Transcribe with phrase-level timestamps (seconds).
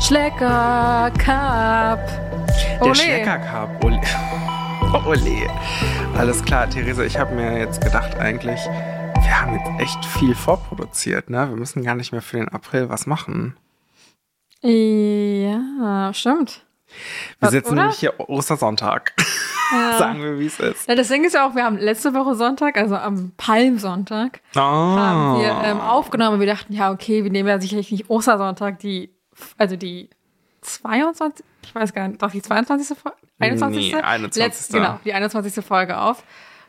[0.00, 2.00] Schlecker Cup.
[2.82, 2.94] Der.
[2.94, 3.84] Schlecker Cup.
[3.84, 4.00] Ole.
[5.06, 5.50] Ole.
[6.16, 11.28] Alles klar, Theresa, ich habe mir jetzt gedacht eigentlich, wir haben jetzt echt viel vorproduziert,
[11.28, 11.50] ne?
[11.50, 13.56] Wir müssen gar nicht mehr für den April was machen.
[14.62, 16.64] Ja, stimmt.
[17.38, 17.82] Wir Was, sitzen oder?
[17.82, 19.12] nämlich hier Ostersonntag.
[19.72, 19.98] Ja.
[19.98, 20.88] Sagen wir, wie es ist.
[20.88, 24.60] Ja, das Ding ist ja auch, wir haben letzte Woche Sonntag, also am Palmsonntag, Oh.
[24.60, 26.40] haben wir ähm, aufgenommen.
[26.40, 29.10] Wir dachten, ja, okay, wir nehmen ja sicherlich nicht Ostersonntag, die,
[29.58, 30.08] also die
[30.62, 32.96] 22, ich weiß gar nicht, doch die 22.
[32.98, 33.92] Folge, 21.
[33.92, 34.42] Nee, 21..
[34.42, 35.64] Letz, genau, die 21.
[35.64, 36.22] Folge auf.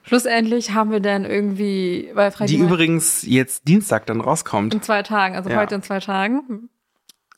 [0.03, 4.73] Schlussendlich haben wir dann irgendwie, weil Freitag Die übrigens jetzt Dienstag dann rauskommt.
[4.73, 5.57] in zwei Tagen, also Ja.
[5.57, 6.69] heute in zwei Tagen,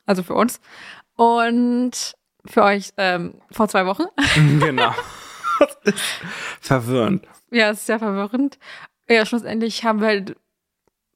[0.06, 0.60] also für uns
[1.16, 2.14] und
[2.46, 4.04] für euch ähm, vor zwei Wochen.
[4.60, 4.94] genau.
[5.84, 6.02] Das ist
[6.62, 7.28] verwirrend.
[7.52, 8.58] Ja, es ist sehr verwirrend.
[9.10, 10.36] Ja, schlussendlich haben wir halt,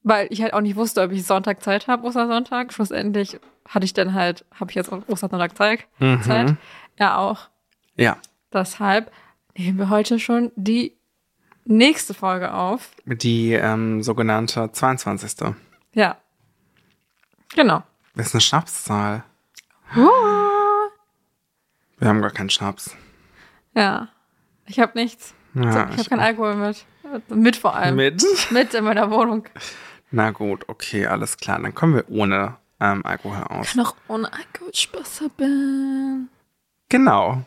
[0.03, 2.73] weil ich halt auch nicht wusste, ob ich Sonntag Zeit habe, Ostersonntag.
[2.73, 5.85] Schlussendlich hatte ich dann halt, habe ich jetzt auch Ostersonntag Zeit.
[5.99, 6.21] Mhm.
[6.21, 6.55] Zeit.
[6.97, 7.49] Er auch.
[7.95, 8.17] Ja.
[8.53, 9.11] Deshalb
[9.57, 10.95] nehmen wir heute schon die
[11.65, 12.91] nächste Folge auf.
[13.05, 15.55] Die ähm, sogenannte 22.
[15.93, 16.17] Ja.
[17.55, 17.83] Genau.
[18.15, 19.23] Das ist eine Schnapszahl.
[19.95, 20.09] Uh,
[21.99, 22.95] Wir haben gar keinen Schnaps.
[23.73, 24.09] ja.
[24.67, 25.33] Ich habe nichts.
[25.53, 26.85] Ja, ich habe keinen Alkohol mit.
[27.29, 27.95] Mit vor allem.
[27.95, 28.23] mit.
[28.51, 29.45] Mit in meiner Wohnung.
[30.11, 31.59] Na gut, okay, alles klar.
[31.61, 33.75] Dann kommen wir ohne ähm, Alkohol aus.
[33.75, 36.29] Noch ohne Alkohol Spaß haben.
[36.89, 37.43] Genau.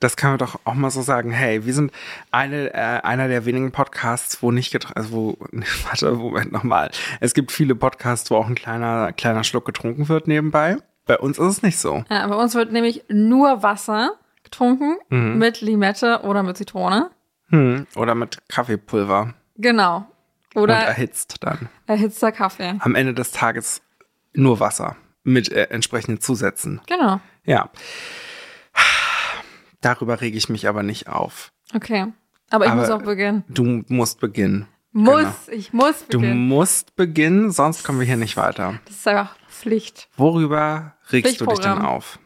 [0.00, 1.30] Das kann man doch auch mal so sagen.
[1.30, 1.92] Hey, wir sind
[2.32, 5.36] eine, äh, einer der wenigen Podcasts, wo nicht getrunken, also wo,
[5.84, 6.90] warte, Moment nochmal.
[7.20, 10.78] Es gibt viele Podcasts, wo auch ein kleiner, kleiner Schluck getrunken wird nebenbei.
[11.06, 12.04] Bei uns ist es nicht so.
[12.10, 14.18] Ja, bei uns wird nämlich nur Wasser
[14.56, 15.38] getrunken Mhm.
[15.38, 17.10] mit Limette oder mit Zitrone.
[17.48, 17.86] Hm.
[17.96, 19.34] Oder mit Kaffeepulver.
[19.56, 20.06] Genau.
[20.54, 21.68] Und Oder erhitzt dann.
[21.86, 22.74] erhitzter Kaffee.
[22.80, 23.82] Am Ende des Tages
[24.34, 24.96] nur Wasser.
[25.24, 26.80] Mit äh, entsprechenden Zusätzen.
[26.86, 27.20] Genau.
[27.44, 27.70] Ja.
[29.80, 31.52] Darüber rege ich mich aber nicht auf.
[31.74, 32.06] Okay.
[32.50, 33.44] Aber ich Aber- muss auch beginnen.
[33.48, 34.68] Du musst beginnen.
[34.94, 35.58] Muss, Genau.
[35.58, 36.48] ich muss Du beginnen.
[36.48, 38.78] musst beginnen, sonst kommen wir hier nicht weiter.
[38.84, 40.08] Das ist einfach Pflicht.
[40.16, 42.18] Worüber regst du dich denn auf?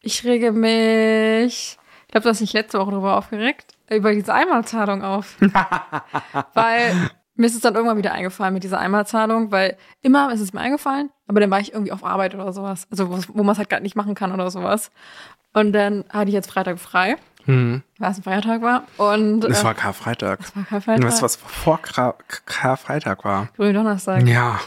[0.00, 1.76] Ich rege mich,
[2.06, 5.36] ich glaube, du hast dich letzte Woche darüber aufgeregt, über diese Einmalzahlung auf.
[6.54, 10.52] weil mir ist es dann irgendwann wieder eingefallen mit dieser Einmalzahlung, weil immer ist es
[10.52, 12.86] mir eingefallen, aber dann war ich irgendwie auf Arbeit oder sowas.
[12.90, 14.90] Also wo, wo man es halt gar nicht machen kann oder sowas.
[15.52, 17.82] Und dann hatte ich jetzt Freitag frei, Hm.
[17.98, 18.82] weil es ein Feiertag war.
[18.98, 20.40] Und Es äh, war Karfreitag.
[20.40, 21.02] es war Feiertag.
[21.06, 22.14] weißt du, was vor Kra
[22.44, 23.48] Karfreitag war?
[23.56, 24.26] Gründonnerstag.
[24.26, 24.60] Ja.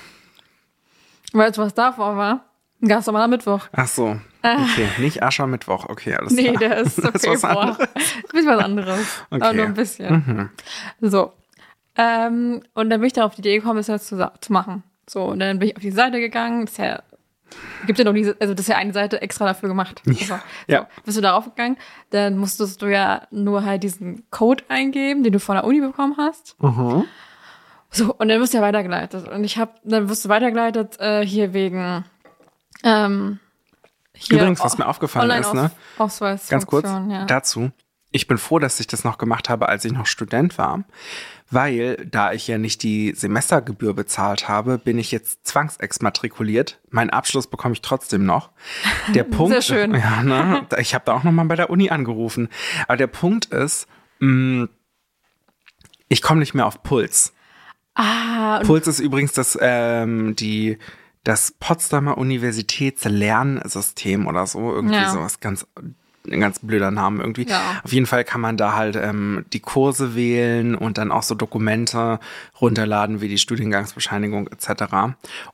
[1.34, 2.46] Weißt du, was davor war?
[2.82, 3.68] Ein ganz normaler Mittwoch.
[3.74, 4.20] Ach so.
[4.44, 5.86] Okay, nicht Aschermittwoch.
[5.90, 6.58] Okay, alles Nee, klar.
[6.60, 7.62] der ist Das ist was Februar.
[7.62, 7.88] anderes.
[7.90, 9.24] Ein bisschen was anderes.
[9.30, 9.56] Aber Okay.
[9.58, 10.50] nur ein bisschen.
[11.02, 11.34] So.
[11.98, 14.84] Ähm, und dann bin ich da auf die Idee gekommen, das jetzt zu, zu machen.
[15.10, 16.62] So, und dann bin ich auf die Seite gegangen.
[16.66, 17.04] Das ist ja,
[17.86, 20.02] gibt ja noch diese, also das ist ja eine Seite extra dafür gemacht.
[20.06, 20.88] So, ja.
[21.04, 21.78] Bist du darauf gegangen,
[22.12, 26.16] dann musstest du ja nur halt diesen Code eingeben, den du von der Uni bekommen
[26.18, 26.56] hast.
[26.64, 27.04] Mhm.
[27.90, 29.28] So, und dann wirst du ja weitergeleitet.
[29.28, 32.06] Und ich habe, dann wirst du weitergeleitet äh, hier wegen
[32.84, 33.40] ähm,
[34.16, 35.72] hier Übrigens, was mir aufgefallen ist, ne?
[35.98, 37.26] Ausweis Ganz kurz ja.
[37.26, 37.72] dazu.
[38.14, 40.84] Ich bin froh, dass ich das noch gemacht habe, als ich noch Student war,
[41.50, 46.82] weil da ich ja nicht die Semestergebühr bezahlt habe, bin ich jetzt zwangsexmatrikuliert.
[46.90, 48.50] Meinen Abschluss bekomme ich trotzdem noch.
[49.16, 49.96] Der Punkt, schön.
[49.96, 50.68] Ja, ne?
[50.78, 52.50] Ich habe da auch noch mal bei der Uni angerufen.
[52.88, 53.88] Aber der Punkt ist,
[54.20, 54.68] mh,
[56.10, 57.34] ich komme nicht mehr auf Puls.
[57.96, 60.78] Ah, Puls ist übrigens das, ähm, die,
[61.24, 64.74] das Potsdamer Universitätslernsystem oder so.
[64.74, 65.12] Irgendwie Ja.
[65.12, 65.68] sowas ganz,
[66.30, 67.48] ein ganz blöder Name irgendwie.
[67.48, 67.82] Ja.
[67.84, 71.36] Auf jeden Fall kann man da halt ähm, die Kurse wählen und dann auch so
[71.36, 72.20] Dokumente
[72.60, 74.84] runterladen wie die Studiengangsbescheinigung etc.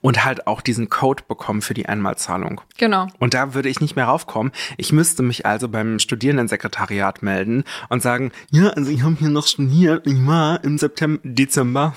[0.01, 2.61] Und halt auch diesen Code bekommen für die Einmalzahlung.
[2.77, 3.07] genau.
[3.19, 4.51] Und da würde ich nicht mehr raufkommen.
[4.77, 9.47] Ich müsste mich also beim Studierendensekretariat melden und sagen, ja, also ich habe hier noch
[9.47, 11.93] studiert, ich war im September, Dezember,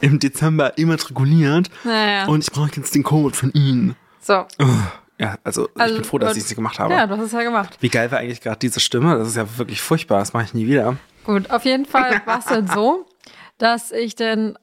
[0.00, 2.26] im Dezember immatrikuliert Naja.
[2.26, 3.94] und ich brauche jetzt den Code von Ihnen.
[4.20, 4.44] So.
[5.18, 6.94] Ja, also, Also, ich bin froh, dass ich es gemacht habe.
[6.94, 7.76] Ja, du hast es ja gemacht.
[7.80, 9.16] Wie geil war eigentlich gerade diese Stimme?
[9.18, 10.96] Das ist ja wirklich furchtbar, das mache ich nie wieder.
[11.24, 13.04] Gut, auf jeden Fall war es dann so,
[13.58, 14.56] dass ich dann,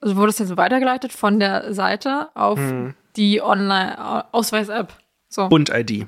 [0.00, 2.94] also wurde es dann so weitergeleitet von der Seite auf Hm.
[3.16, 4.92] die Online-Ausweis-App.
[5.28, 5.48] So.
[5.48, 6.06] Bund-ID.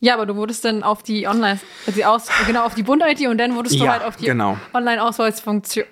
[0.00, 3.38] Ja, aber du wurdest dann auf die Online, also Aus, genau, auf die Bund-ID und
[3.38, 4.56] dann wurdest du Ja, halt auf die genau.
[4.72, 5.84] Online-Ausweisfunktion,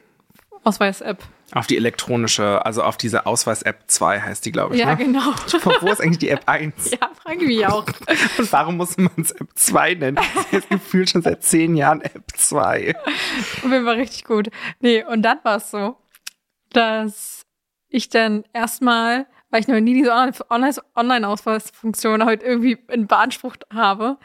[0.65, 1.23] Ausweis-App.
[1.53, 4.81] Auf die elektronische, also auf diese Ausweis-App 2 heißt die, glaube ich.
[4.81, 4.97] Ja, ne?
[4.97, 5.21] genau.
[5.81, 6.91] Wo ist eigentlich die App 1?
[6.91, 7.87] Ja, frage ich mich auch.
[8.39, 10.17] Und warum muss man es App 2 nennen?
[10.17, 12.95] Das ist gefühlt schon seit zehn Jahren App 2.
[12.95, 14.49] Auf jeden Fall richtig gut.
[14.81, 15.97] Nee, und dann war es so,
[16.71, 17.47] dass
[17.89, 24.19] ich dann erstmal, weil ich noch nie diese Online- Online-Ausweisfunktion heute irgendwie in beansprucht habe,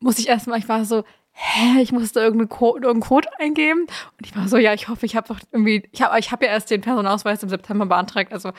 [0.00, 1.04] musste ich erstmal, ich war so,
[1.34, 3.82] hä, ich musste irgendeinen Code, irgendeinen Code eingeben.
[3.82, 6.42] Und ich war so, ja, ich hoffe, ich habe doch irgendwie, ich habe ich hab
[6.42, 8.32] ja erst den Personalausweis im September beantragt.
[8.32, 8.52] Also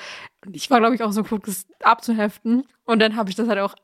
[0.52, 2.66] ich war, glaube ich, auch so klug, das abzuheften.
[2.84, 3.76] Und dann habe ich das halt auch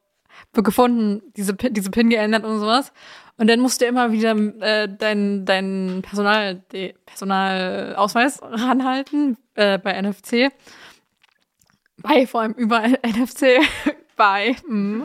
[0.53, 2.91] gefunden, diese, diese PIN geändert und sowas.
[3.37, 6.61] Und dann musst du immer wieder äh, deinen dein Personal,
[7.05, 10.51] Personalausweis ranhalten äh, bei NFC.
[11.97, 13.61] Bei vor allem überall NFC.
[14.15, 14.55] bei.
[14.67, 15.03] Mm.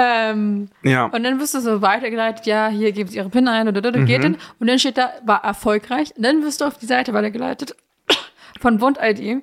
[0.00, 1.06] Ähm, Ja.
[1.06, 3.90] und dann wirst du so weitergeleitet, ja, hier geben sie ihre PIN ein oder da,
[3.90, 4.36] geht hin.
[4.60, 6.14] Und dann steht da, war erfolgreich.
[6.16, 7.74] Und dann wirst du auf die Seite weitergeleitet
[8.60, 9.42] von Bund-ID.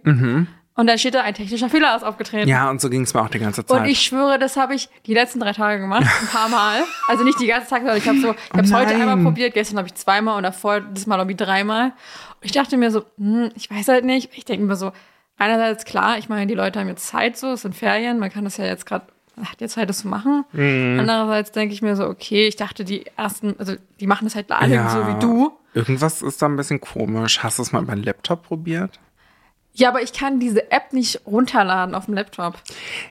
[0.78, 2.50] Und dann steht da, ein technischer Fehler ist aufgetreten.
[2.50, 3.80] Ja, und so ging es mir auch die ganze Zeit.
[3.80, 6.84] Und ich schwöre, das habe ich die letzten drei Tage gemacht, ein paar Mal.
[7.08, 9.18] Also nicht die ganze Tag, sondern ich habe so, ich habe es Oh heute einmal
[9.18, 11.86] probiert, gestern habe ich zweimal und davor das Mal irgendwie dreimal.
[11.86, 11.94] Und
[12.44, 14.32] ich dachte mir so, hm, ich weiß halt nicht.
[14.34, 14.92] Ich denke mir so,
[15.38, 18.44] einerseits klar, ich meine, die Leute haben jetzt Zeit so, es sind Ferien, man kann
[18.44, 19.06] das ja jetzt gerade,
[19.44, 20.46] hat jetzt Zeit, das zu machen.
[20.54, 20.98] Mhm.
[21.00, 24.52] Andererseits denke ich mir so, okay, ich dachte, die ersten, also die machen das halt
[24.52, 25.52] alle ja, so wie du.
[25.74, 27.44] Irgendwas ist da ein bisschen komisch.
[27.44, 29.00] Hast du es mal den Laptop probiert?
[29.74, 32.58] Ja, aber ich kann diese App nicht runterladen auf dem Laptop.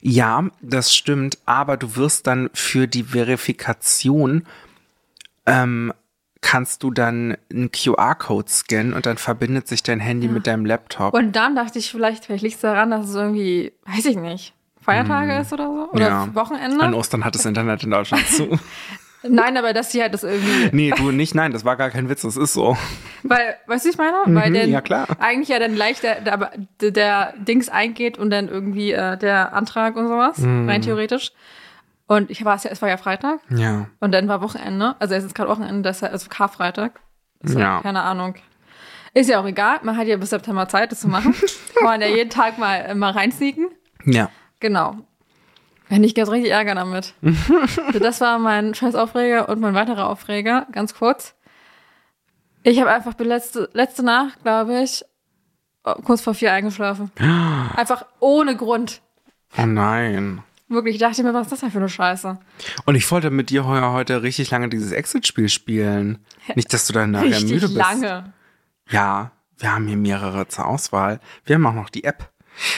[0.00, 4.46] Ja, das stimmt, aber du wirst dann für die Verifikation
[5.44, 5.92] ähm,
[6.40, 11.12] kannst du dann einen QR-Code scannen und dann verbindet sich dein Handy mit deinem Laptop.
[11.12, 14.54] Und dann dachte ich vielleicht, vielleicht liegt es daran, dass es irgendwie, weiß ich nicht,
[14.84, 15.88] Feiertage ist oder so?
[15.92, 16.34] Oder Ja.
[16.34, 16.84] Wochenende?
[16.84, 18.58] An Ostern hat das Internet in Deutschland zu.
[19.26, 20.68] Nein, aber dass sie halt das irgendwie.
[20.72, 22.76] Nee, du nicht, nein, das war gar kein Witz, das ist so.
[23.22, 24.16] Weil, weißt du, was ich meine?
[24.26, 25.06] Weil denn Mhm, ja, klar.
[25.18, 26.50] eigentlich ja dann leicht der, der,
[26.90, 30.68] der, Dings eingeht und dann irgendwie äh, der Antrag und sowas, Mhm.
[30.68, 31.32] rein theoretisch.
[32.06, 33.86] Und ich war es ja, es war ja Freitag Ja.
[34.00, 37.00] und dann war Wochenende, also es ist gerade Wochenende, das ist also Karfreitag.
[37.42, 37.80] Ist Ja.
[37.80, 38.34] Keine Ahnung.
[39.14, 41.34] Ist ja auch egal, man hat ja bis September Zeit, das zu machen.
[41.74, 43.68] Kann man ja jeden Tag mal, äh, mal reinsneaken.
[44.04, 44.28] Ja.
[44.60, 44.96] Genau.
[45.88, 47.14] Wenn ich ganz richtig Ärger damit.
[47.22, 51.34] so, das war mein scheiß Aufreger und mein weiterer Aufreger, ganz kurz.
[52.62, 55.04] Ich habe einfach letzte, letzte Nacht, glaube ich,
[55.84, 57.10] oh, kurz vor vier eingeschlafen.
[57.76, 59.02] Einfach ohne Grund.
[59.58, 60.42] Oh nein.
[60.68, 62.38] Wirklich, ich dachte mir, was ist das denn für eine Scheiße?
[62.86, 66.24] Und ich wollte mit dir heu- heute richtig lange dieses Exit-Spiel spielen.
[66.54, 67.76] Nicht, dass du dann nachher Richtig müde bist.
[67.76, 68.32] lange.
[68.88, 71.20] Ja, wir haben hier mehrere zur Auswahl.
[71.44, 72.30] Wir haben auch noch die App.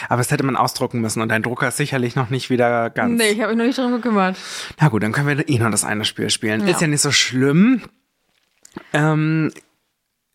[0.08, 3.18] Aber es hätte man ausdrucken müssen und dein Drucker ist sicherlich noch nicht wieder ganz.
[3.18, 4.36] Nee, ich habe mich noch nicht drum gekümmert.
[4.80, 6.66] Na gut, dann können wir eh nur das eine Spiel spielen.
[6.66, 7.82] Ist ja nicht so schlimm.
[8.92, 9.52] Ähm,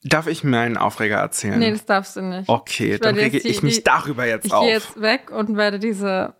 [0.04, 1.60] darf ich mir einen Aufreger erzählen?
[1.60, 2.50] Nee, das darfst du nicht.
[2.50, 4.64] okay, Ich dann rege die- ich mich die- darüber jetzt Ich auf.
[4.64, 6.34] gehe jetzt weg und werde diese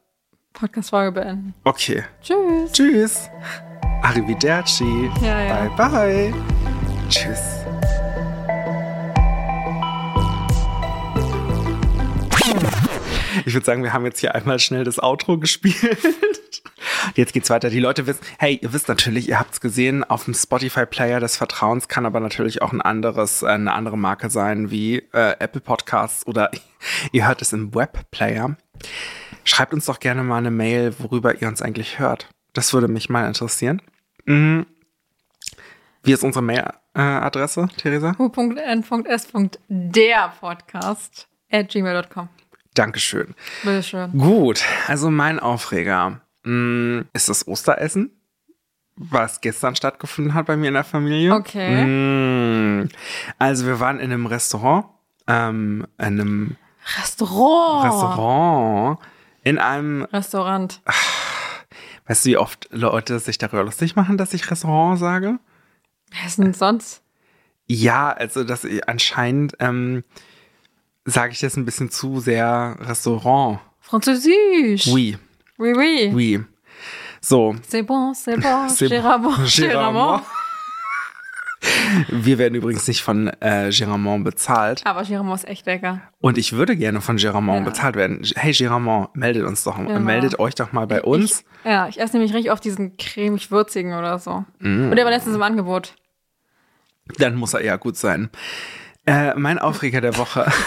[0.54, 1.54] Podcast-Folge beenden.
[1.64, 2.04] Okay.
[2.22, 2.72] Tschüss.
[2.72, 3.30] Tschüss.
[4.02, 5.10] Arrivederci.
[5.22, 5.70] Ja, ja.
[5.78, 6.34] Bye, bye.
[7.10, 7.61] Tschüss.
[13.46, 15.98] Ich würde sagen, wir haben jetzt hier einmal schnell das Outro gespielt.
[17.16, 17.70] Jetzt geht's weiter.
[17.70, 21.88] Die Leute wissen, hey, ihr wisst natürlich, ihr habt's gesehen, auf dem Spotify-Player des Vertrauens
[21.88, 26.28] kann aber natürlich auch ein anderes, äh, eine andere Marke sein, wie äh, Apple Podcasts
[26.28, 26.52] oder
[27.12, 28.56] ihr hört es im Webplayer.
[29.44, 32.30] Schreibt uns doch gerne mal eine Mail, worüber ihr uns eigentlich hört.
[32.54, 33.82] Das würde mich mal interessieren.
[34.26, 34.66] Mhm.
[36.04, 38.16] Wie ist unsere Mailadresse, Theresa?
[38.18, 38.74] hu.n.s.der
[40.40, 42.30] Podcast at gmail.com.
[42.74, 43.36] Dankeschön.
[43.64, 44.12] Bitteschön.
[44.18, 48.12] Gut, also mein Aufreger mm, ist das Osteressen,
[48.96, 51.34] was gestern stattgefunden hat bei mir in der Familie.
[51.34, 51.86] Okay.
[51.86, 52.90] Mm,
[53.38, 54.86] also wir waren in einem Restaurant,
[55.28, 56.56] ähm, in einem
[56.98, 57.86] Restaurant.
[57.86, 59.00] Restaurant,
[59.44, 60.82] in einem, Restaurant.
[62.08, 65.40] weißt du, wie oft Leute sich darüber lustig machen, dass ich Restaurant sage?
[66.12, 67.02] Wer ist denn sonst?
[67.68, 70.04] Ja, also das anscheinend ähm,
[71.06, 73.60] sage ich das ein bisschen zu sehr Restaurant.
[73.80, 74.88] Französisch.
[74.88, 75.18] Oui,
[75.58, 76.12] Oui, oui.
[76.14, 76.40] oui.
[77.22, 78.68] So, C'est bon, c'est bon.
[78.70, 78.90] C'est
[79.94, 80.22] bon.
[82.10, 84.82] Wir werden übrigens nicht von äh, Géramont bezahlt.
[84.86, 86.02] Aber Géramont ist echt lecker.
[86.20, 87.70] Und ich würde gerne von Géramont Ja.
[87.70, 88.22] bezahlt werden.
[88.36, 90.00] Hey Géramont, meldet uns doch, Genau.
[90.00, 91.44] meldet euch doch mal bei uns.
[91.64, 94.44] Ich, ja, ich esse nämlich richtig oft diesen cremig-würzigen oder so.
[94.60, 94.90] Mm.
[94.90, 95.94] Und der war letztens im Angebot.
[97.20, 98.30] Dann muss er eher gut sein.
[99.06, 100.52] Äh, mein Aufreger der Woche.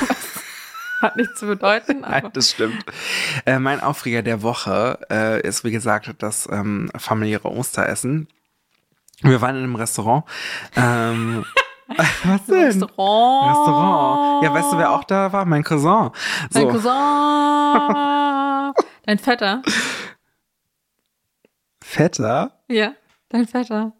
[1.04, 2.82] Hat nichts zu bedeuten, Nein, das stimmt.
[3.44, 8.26] Äh, mein Aufreger der Woche äh, ist, wie gesagt, das ähm, familiäre Osteressen.
[9.20, 10.24] Wir waren in einem Restaurant.
[10.76, 11.44] Ähm,
[12.24, 12.64] was denn?
[12.64, 13.50] Restaurant.
[13.50, 14.44] Restaurant.
[14.44, 15.44] Ja, weißt du, wer auch da war?
[15.44, 16.10] Mein Cousin.
[16.50, 16.68] Dein So.
[16.70, 16.90] Cousin.
[19.04, 19.60] Dein Vetter.
[21.82, 22.52] Vetter?
[22.68, 22.94] Ja,
[23.28, 23.92] dein Vetter.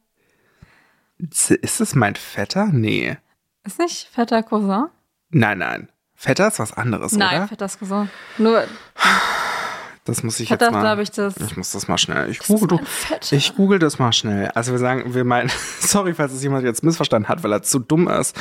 [1.19, 2.71] Ist es mein Vetter?
[2.73, 3.19] Nee.
[3.65, 4.87] Ist nicht Vetter Cousin?
[5.29, 5.89] Nein, nein.
[6.25, 7.49] Feta ist was anderes, Nein, oder?
[7.49, 8.09] Feta ist gesund.
[8.39, 8.65] Nur
[10.05, 11.01] Das muss ich Feta jetzt mal.
[11.01, 11.37] ich, das.
[11.37, 12.31] Ich muss das mal schnell.
[12.31, 12.81] Ich google, du,
[13.31, 14.49] ich google das mal schnell.
[14.55, 15.51] Also wir sagen, wir meinen,
[15.81, 18.35] sorry, falls es jemand jetzt missverstanden hat, weil er zu dumm ist.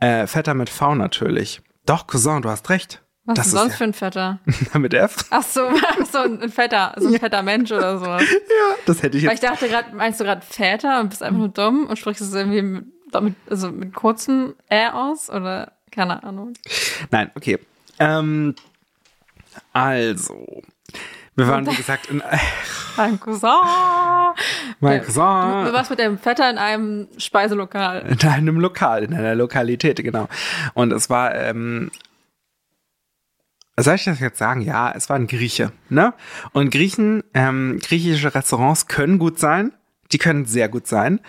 [0.00, 1.60] Äh, Feta mit V natürlich.
[1.84, 3.02] Doch, Cousin, du hast recht.
[3.26, 4.38] Was das ist sonst für ein Feta?
[4.72, 5.16] ja, mit F.
[5.30, 5.60] Ach so,
[6.10, 8.22] so ein fetter, so ein fetter Mensch oder sowas.
[8.22, 9.52] Ja, das hätte ich Weil ich jetzt.
[9.52, 12.62] dachte gerade, meinst du gerade Väter und bist einfach nur dumm und sprichst es irgendwie
[12.62, 12.84] mit,
[13.20, 16.52] mit, also mit kurzem Ä aus oder keine Ahnung.
[17.10, 17.58] Nein, okay.
[17.98, 18.54] Ähm,
[19.72, 20.62] also,
[21.34, 22.22] wir waren, wie gesagt, in
[22.96, 23.50] Mein Cousin.
[24.80, 25.22] mein Du, du Cousin.
[25.72, 28.06] warst mit dem Vetter in einem Speiselokal.
[28.08, 30.28] In einem Lokal, in einer Lokalität, genau.
[30.74, 31.90] Und es war, ähm,
[33.78, 34.62] soll ich das jetzt sagen?
[34.62, 36.14] Ja, es war ein Grieche, ne?
[36.52, 39.72] Und Griechen, ähm, griechische Restaurants können gut sein.
[40.12, 41.20] Die können sehr gut sein.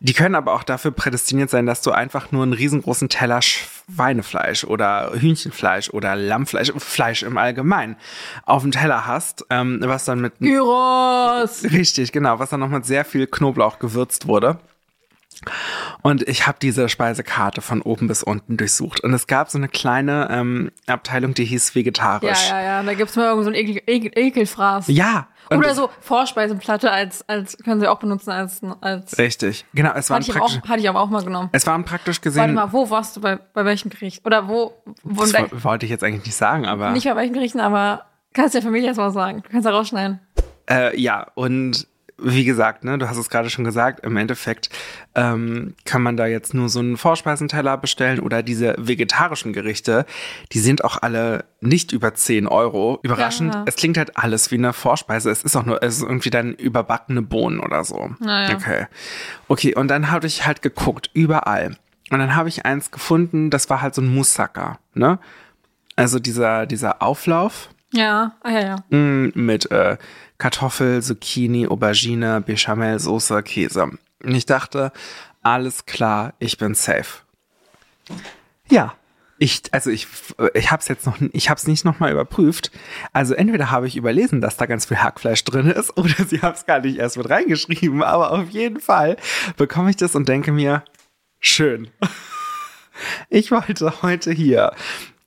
[0.00, 3.40] Die können aber auch dafür prädestiniert sein, dass du einfach nur einen riesengroßen Teller
[3.92, 7.96] Schweinefleisch oder Hühnchenfleisch oder Lammfleisch, Fleisch im Allgemeinen
[8.44, 11.64] auf dem Teller hast, ähm, was dann mit Gyros.
[11.64, 14.58] Richtig, genau, was dann noch mit sehr viel Knoblauch gewürzt wurde.
[16.02, 19.00] Und ich habe diese Speisekarte von oben bis unten durchsucht.
[19.02, 22.48] Und es gab so eine kleine ähm, Abteilung, die hieß Ja, vegetarisch.
[22.50, 22.82] ja, ja.
[22.82, 24.88] Da gibt's mal irgend so einen Ekel, Ekel, Ekelfraß.
[24.88, 29.92] Ja, Oder so Vorspeisenplatte als, als können sie auch benutzen als, als Richtig, genau.
[29.94, 31.48] Es aber praktisch, auch, hatte ich aber auch mal genommen.
[31.52, 32.54] es waren praktisch Warte gesehen.
[32.54, 34.24] mal, wo warst du bei, bei welchem Gericht?
[34.24, 34.72] Oder wo,
[35.02, 38.06] wo Das wo- wollte ich jetzt eigentlich nicht sagen, aber nicht bei welchen Gerichten, aber
[38.32, 39.42] kannst der Familie mal sagen.
[39.42, 40.20] Du kannst da rausschneiden.
[40.68, 44.70] Äh, ja, und wie gesagt, ne, du hast es gerade schon gesagt, im Endeffekt
[45.14, 50.06] ähm, kann man da jetzt nur so einen Vorspeisenteller bestellen oder diese vegetarischen Gerichte,
[50.52, 53.00] die sind auch alle nicht über 10 Euro.
[53.02, 53.64] Überraschend, Ja.
[53.66, 55.30] es klingt halt alles wie eine Vorspeise.
[55.30, 58.10] Es ist auch nur, es ist irgendwie dann überbackene Bohnen oder so.
[58.20, 58.54] Naja.
[58.56, 58.86] Okay.
[59.48, 61.76] Okay, und dann habe ich halt geguckt, überall.
[62.10, 65.18] Und dann habe ich eins gefunden, das war halt so ein Moussaka, ne?
[65.96, 68.96] Also dieser, dieser Auflauf, Ja, ah ja, ja.
[68.96, 69.96] Mm, mit äh,
[70.38, 73.90] Kartoffel, Zucchini, Aubergine, Bechamelsoße, Käse.
[74.22, 74.92] Und ich dachte,
[75.42, 77.22] alles klar, ich bin safe.
[78.68, 78.94] Ja.
[79.36, 80.06] Ich, also ich,
[80.54, 82.70] ich habe es jetzt noch, ich habe es nicht nochmal überprüft.
[83.12, 86.54] Also entweder habe ich überlesen, dass da ganz viel Hackfleisch drin ist, oder sie haben
[86.54, 88.02] es gar nicht erst mit reingeschrieben.
[88.02, 89.16] Aber auf jeden Fall
[89.56, 90.84] bekomme ich das und denke mir,
[91.40, 91.88] schön.
[93.28, 94.72] Ich wollte heute hier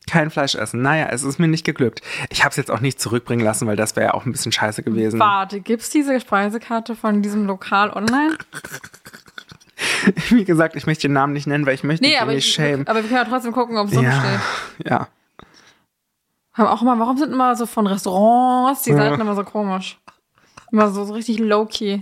[0.08, 0.82] kein Fleisch essen.
[0.82, 2.02] Naja, es ist mir nicht geglückt.
[2.30, 4.52] Ich habe es jetzt auch nicht zurückbringen lassen, weil das wäre ja auch ein bisschen
[4.52, 5.20] scheiße gewesen.
[5.20, 8.38] Warte, gibt's diese Speisekarte von diesem Lokal online?
[10.30, 12.54] Wie gesagt, ich möchte den Namen nicht nennen, weil ich möchte Nee, aber, nicht ich,
[12.54, 12.88] schämen.
[12.88, 14.90] aber wir können ja trotzdem gucken, ob es so Ja, steht.
[14.90, 15.08] ja.
[16.54, 18.98] Aber auch immer, warum sind immer so von Restaurants die Ja.
[18.98, 20.00] Seiten immer so komisch?
[20.72, 22.02] Immer so, so richtig low-key.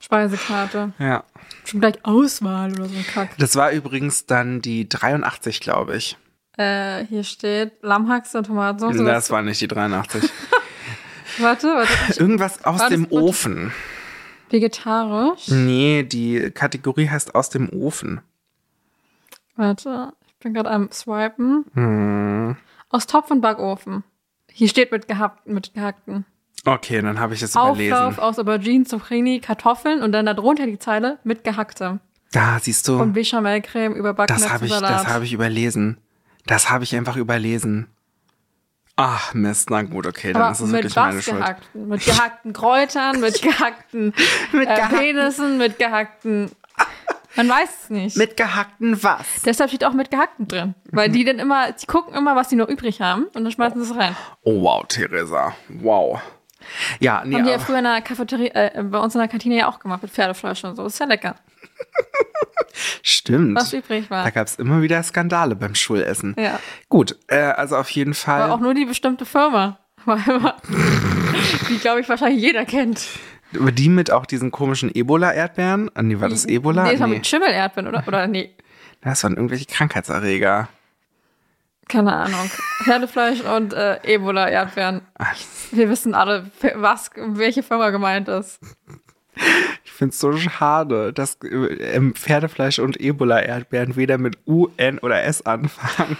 [0.00, 0.92] Speisekarte.
[0.98, 1.24] Ja.
[1.64, 3.30] Schon gleich Auswahl oder so ein Kack.
[3.38, 6.16] Das war übrigens dann die 83, glaube ich.
[6.56, 8.96] Äh, hier steht Lammhaxe und Tomatensauce.
[8.96, 10.22] Das war nicht die 83.
[11.38, 11.92] warte, warte.
[12.20, 13.06] Irgendwas aus War dem?
[13.10, 13.72] Ofen.
[14.48, 15.48] Vegetarisch.
[15.48, 18.20] Nee, die Kategorie heißt aus dem Ofen.
[19.56, 21.64] Warte, ich bin gerade am Swipen.
[21.74, 22.56] Hm.
[22.88, 24.04] Aus Topf und Backofen.
[24.50, 26.24] Hier steht mit, gehabt, mit gehackten.
[26.64, 28.18] Okay, dann habe ich es Auflauf überlesen.
[28.18, 32.00] aus Auberginen, Zucchini, Kartoffeln und dann darunter die Zeile mit gehacktem.
[32.32, 33.00] Da, siehst du.
[33.00, 35.98] Und Bechamelcreme überbacken Das habe ich, das habe ich überlesen.
[36.46, 37.88] Das habe ich einfach überlesen.
[38.98, 41.36] Ach Mist, na gut, okay, dann Aber ist es mit wirklich meine Schuld.
[41.36, 41.88] gehackten?
[41.88, 44.14] Mit gehackten Kräutern, mit gehackten
[44.52, 46.50] Mit äh, gehackten- Penissen, mit gehackten.
[47.36, 48.16] Man weiß es nicht.
[48.16, 49.26] Mit gehackten was?
[49.44, 50.74] Deshalb steht auch mit gehackten drin.
[50.92, 53.84] Weil die dann immer, die gucken immer, was die noch übrig haben und dann schmeißen
[53.84, 54.16] sie es rein.
[54.42, 55.54] Oh wow, Theresa.
[55.68, 56.18] Wow.
[56.98, 59.56] Ja, nee, Haben die ja früher in der Cafeteria, äh, bei uns in der Kantine
[59.58, 60.86] ja auch gemacht mit Pferdefleisch und so.
[60.86, 61.36] Ist ja lecker.
[63.02, 63.56] Stimmt.
[63.56, 64.24] Was übrig war.
[64.24, 66.34] Da gab es immer wieder Skandale beim Schulessen.
[66.38, 66.58] Ja.
[66.88, 68.42] Gut, äh, also auf jeden Fall.
[68.42, 69.78] Aber auch nur die bestimmte Firma.
[71.68, 73.06] Die, glaube ich, wahrscheinlich jeder kennt.
[73.52, 75.90] Über die mit auch diesen komischen Ebola-Erdbeeren.
[75.94, 76.84] Ah, nee, war das Ebola?
[76.84, 77.16] Nee, das war nee.
[77.16, 78.04] mit Schimmel-Erdbeeren, oder?
[78.06, 78.54] Oder nee,
[79.02, 80.68] Das waren irgendwelche Krankheitserreger.
[81.88, 82.50] keine Ahnung.
[82.84, 85.02] Pferdefleisch und äh, Ebola-Erdbeeren.
[85.72, 88.60] Wir wissen alle, was, welche Firma gemeint ist.
[89.96, 94.98] Ich finde es so schade, dass äh, ähm, Pferdefleisch und Ebola-Erdbeeren weder mit U, N
[94.98, 96.18] oder S anfangen.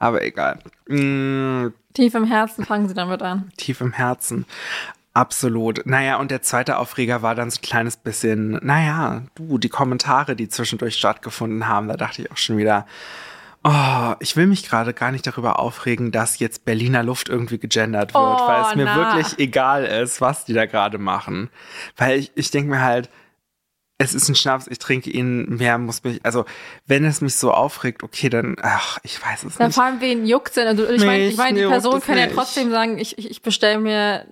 [0.00, 0.58] Aber egal.
[0.88, 3.52] Mm, Tief im Herzen fangen sie damit an.
[3.56, 4.46] tief im Herzen.
[5.14, 5.86] Absolut.
[5.86, 10.34] Naja, und der zweite Aufreger war dann so ein kleines bisschen, naja, du, die Kommentare,
[10.34, 12.84] die zwischendurch stattgefunden haben, da dachte ich auch schon wieder,
[13.66, 18.14] oh, ich will mich gerade gar nicht darüber aufregen, dass jetzt Berliner Luft irgendwie gegendert
[18.14, 18.96] wird, Oh, weil es mir na.
[18.96, 21.50] wirklich egal ist, was die da gerade machen.
[21.96, 23.10] Weil ich, ich denke mir halt,
[23.98, 26.44] es ist ein Schnaps, ich trinke ihn, mehr muss mich, also
[26.86, 29.74] wenn es mich so aufregt, okay, dann, ach, ich weiß es Dann nicht.
[29.74, 30.68] vor allem wen juckt's denn?
[30.68, 32.36] Also ich meine, ich mein, die juckt Person kann ja nicht.
[32.36, 34.26] trotzdem sagen, ich, ich, ich bestelle mir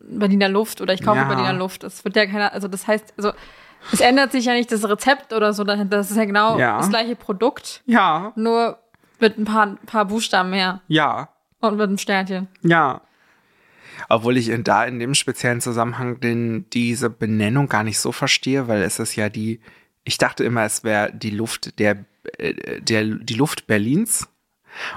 [0.00, 1.24] Berliner Luft oder ich kaufe Ja.
[1.24, 1.82] Berliner Luft.
[1.82, 3.32] Das wird ja keiner, also das heißt, also
[3.90, 5.96] es ändert sich ja nicht das Rezept oder so dahinter.
[5.96, 6.78] Das ist ja genau Ja.
[6.78, 8.78] das gleiche Produkt, Ja, nur
[9.18, 11.28] mit ein paar, paar Buchstaben mehr ja,
[11.60, 12.48] und mit einem Sternchen.
[12.62, 13.00] ja.
[14.08, 18.66] Obwohl ich in, da in dem speziellen Zusammenhang den, diese Benennung gar nicht so verstehe,
[18.66, 19.60] weil es ist ja die,
[20.04, 22.04] ich dachte immer, es wäre die Luft der,
[22.38, 24.28] äh, der, die Luft Berlins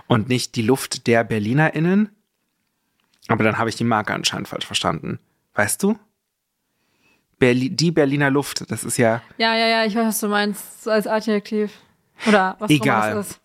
[0.07, 2.09] und nicht die Luft der BerlinerInnen.
[3.27, 5.19] Aber dann habe ich die Marke anscheinend falsch verstanden.
[5.53, 5.99] Weißt du?
[7.39, 10.87] Berli die Berliner Luft, das ist ja, Ja, ja, ja, ich weiß, was du meinst,
[10.87, 11.71] als Adjektiv.
[12.27, 13.15] Oder was Egal.
[13.15, 13.41] das ist.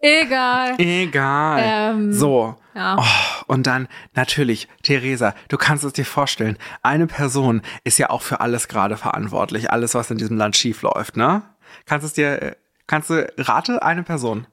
[0.00, 0.74] Egal.
[0.78, 1.62] egal.
[1.64, 2.56] Ähm, so.
[2.74, 2.96] Ja.
[2.98, 8.20] Oh, und dann natürlich, Theresa, du kannst es dir vorstellen, eine Person ist ja auch
[8.22, 11.42] für alles gerade verantwortlich, alles, was in diesem Land schief läuft, ne?
[11.86, 14.46] Kannst es dir, äh, kannst du, rate eine Person?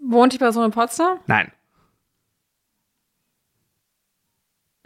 [0.00, 1.18] Wohnt die Person in Potsdam?
[1.26, 1.52] Nein.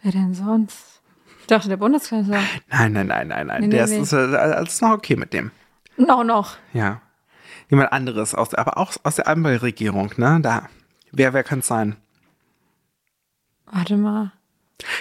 [0.02, 1.01] Wer denn sonst?
[1.42, 2.40] Ich dachte, der Bundeskanzler.
[2.70, 3.62] Nein, nein, nein, nein, nein.
[3.62, 5.50] Nee, Der nee, ist, äh, das ist noch okay mit dem.
[5.96, 6.56] Noch, noch.
[6.72, 7.00] Ja.
[7.68, 10.38] Jemand anderes, aus, aber auch aus der Ampelregierung, ne?
[10.42, 10.68] Da.
[11.10, 11.96] Wer, wer könnte es sein?
[13.66, 14.32] Warte mal.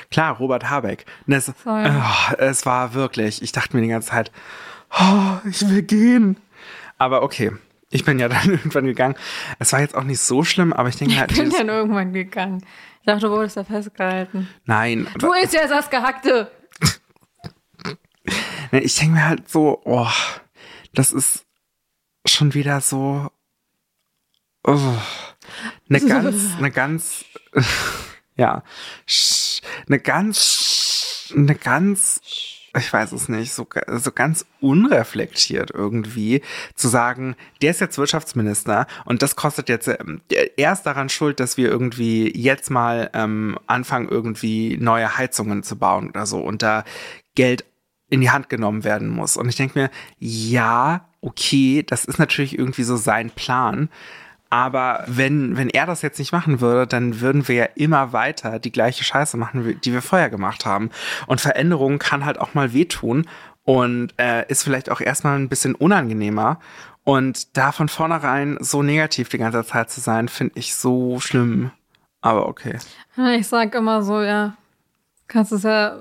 [0.09, 1.05] Klar, Robert Habeck.
[1.27, 2.05] So, ja.
[2.31, 4.31] oh, es war wirklich, ich dachte mir die ganze Zeit,
[4.99, 6.37] oh, ich will gehen.
[6.97, 7.51] Aber okay,
[7.89, 9.15] ich bin ja dann irgendwann gegangen.
[9.59, 12.13] Es war jetzt auch nicht so schlimm, aber ich denke halt, Ich bin dann irgendwann
[12.13, 12.63] gegangen.
[13.01, 14.47] Ich dachte, du wurdest da festgehalten.
[14.65, 15.07] nein.
[15.17, 16.51] Du isst ja das Gehackte.
[18.73, 20.07] Ich denke mir halt so, oh,
[20.93, 21.45] das ist
[22.25, 23.29] schon wieder so,
[24.65, 24.93] oh,
[25.89, 27.25] eine ganz, eine ganz,
[28.37, 28.63] ja,
[29.87, 32.21] eine ganz, eine ganz,
[32.77, 36.41] ich weiß es nicht, so, so ganz unreflektiert irgendwie
[36.75, 40.21] zu sagen, der ist jetzt Wirtschaftsminister und das kostet jetzt, ähm,
[40.55, 45.77] er ist daran schuld, dass wir irgendwie jetzt mal ähm, anfangen, irgendwie neue Heizungen zu
[45.77, 46.85] bauen oder so und da
[47.35, 47.65] Geld
[48.09, 49.37] in die Hand genommen werden muss.
[49.37, 53.89] Und ich denke mir, ja, okay, das ist natürlich irgendwie so sein Plan.
[54.51, 58.59] Aber wenn, wenn er das jetzt nicht machen würde, dann würden wir ja immer weiter
[58.59, 60.89] die gleiche Scheiße machen, die wir vorher gemacht haben.
[61.25, 63.27] Und Veränderung kann halt auch mal wehtun
[63.63, 66.59] und äh, ist vielleicht auch erstmal ein bisschen unangenehmer.
[67.05, 71.71] Und da von vornherein so negativ die ganze Zeit zu sein, finde ich so schlimm.
[72.19, 72.77] Aber okay.
[73.37, 74.57] Ich sag immer so, ja,
[75.29, 75.95] kannst es ja,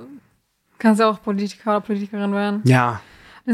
[0.81, 2.63] kannst ja auch Politiker oder Politikerin werden.
[2.65, 3.01] Ja,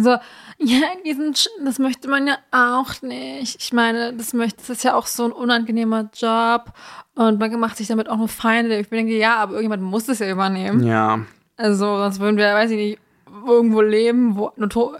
[0.03, 0.11] so,
[0.59, 3.63] ja, diesen, das möchte man ja auch nicht.
[3.63, 6.73] Ich meine, das möchte, das ist ja auch so ein unangenehmer Job
[7.15, 8.79] und man macht sich damit auch nur Feinde.
[8.79, 10.85] Ich denke, ja, aber irgendjemand muss es ja übernehmen.
[10.87, 11.21] ja.
[11.59, 12.99] Also, sonst würden wir, weiß ich nicht,
[13.47, 14.97] irgendwo leben, wo, nur to-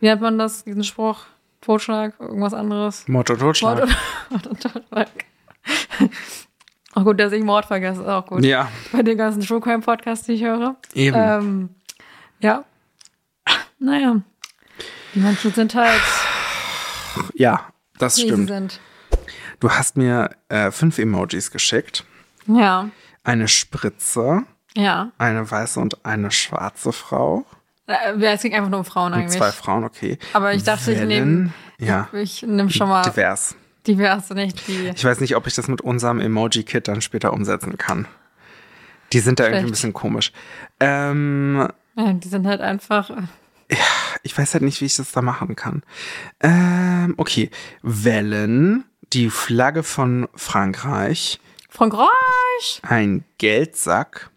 [0.00, 1.18] wie nennt man das, diesen Spruch?
[1.60, 3.06] Totschlag, irgendwas anderes.
[3.08, 3.78] Motto Totschlag.
[3.80, 3.96] Mord und,
[4.30, 5.08] Mord und Totschlag.
[6.94, 8.44] Auch gut, dass ich Mord vergesse, ist auch gut.
[8.44, 10.76] Ja, Bei den ganzen True Crime Podcasts, die ich höre.
[10.94, 11.16] eben.
[11.18, 11.68] Ähm,
[12.40, 12.64] ja.
[13.78, 14.22] Naja.
[15.14, 16.00] Die Menschen sind halt,
[17.34, 17.66] ja,
[17.98, 18.48] das wie sie stimmt.
[18.48, 18.80] sind.
[19.60, 22.04] Du hast mir äh, fünf Emojis geschickt.
[22.46, 22.88] Ja.
[23.24, 24.44] Eine Spritze,
[24.76, 25.10] Ja.
[25.18, 27.44] eine weiße und eine schwarze Frau.
[27.86, 29.38] Äh, Es ging einfach nur um Frauen Und eigentlich.
[29.38, 30.18] zwei Frauen, okay.
[30.32, 33.56] Aber ich dachte, ich Wellen, nehme Ja, ich nehm schon mal divers.
[33.86, 34.92] diverse, nicht die.
[34.94, 38.06] Ich weiß nicht, ob ich das mit unserem Emoji-Kit dann später umsetzen kann.
[39.12, 39.72] Die sind da irgendwie ein Schlecht.
[39.72, 40.32] bisschen komisch.
[40.80, 41.66] Ähm,
[41.96, 43.10] Ja, die sind halt einfach.
[44.22, 45.82] Ich weiß halt nicht, wie ich das da machen kann.
[46.40, 47.50] Ähm, okay.
[47.82, 52.80] Wellen, die Flagge von Frankreich, Frankreich!
[52.82, 54.30] ein Geldsack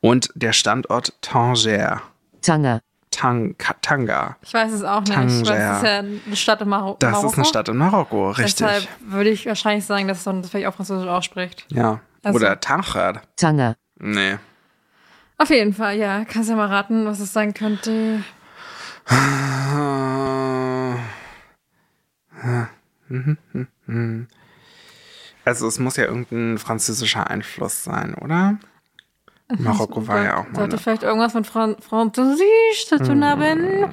[0.00, 2.02] und der Standort Tanger.
[2.40, 4.36] Tanger, Tang Tanga.
[4.42, 5.16] Ich weiß es auch nicht.
[5.16, 5.58] Weil es ist Tanger.
[5.84, 7.28] ja eine Stadt in Maro Das Marokko.
[7.30, 8.54] ist eine Stadt in Marokko, richtig.
[8.66, 11.66] Deshalb würde ich wahrscheinlich sagen, dass man das vielleicht auch Französisch ausspricht.
[11.68, 12.00] Ja.
[12.22, 13.22] Also- Oder Tanger.
[13.36, 14.38] Tanger, Nee.
[15.38, 16.24] Auf jeden Fall, ja.
[16.24, 18.22] Kannst ja mal raten, was es sein könnte.
[25.44, 28.58] Also es muss ja irgendein französischer Einfluss sein, oder?
[29.58, 30.54] Marokko war ja auch mal.
[30.54, 33.90] Sollte vielleicht irgendwas mit Fran Französisch zu tun haben.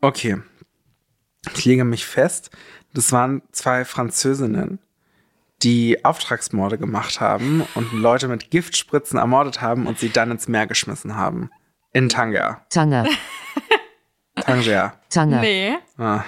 [0.00, 0.40] okay.
[1.54, 2.50] Ich lege mich fest,
[2.94, 4.78] das waren zwei Französinnen,
[5.64, 10.66] die Auftragsmorde gemacht haben und Leute mit Giftspritzen ermordet haben und sie dann ins Meer
[10.66, 11.50] geschmissen haben.
[11.92, 12.64] In Tanger.
[12.70, 13.06] Tanger,
[14.36, 14.94] Tanger.
[15.08, 15.76] Tanger, Nee.
[15.96, 16.22] Ah.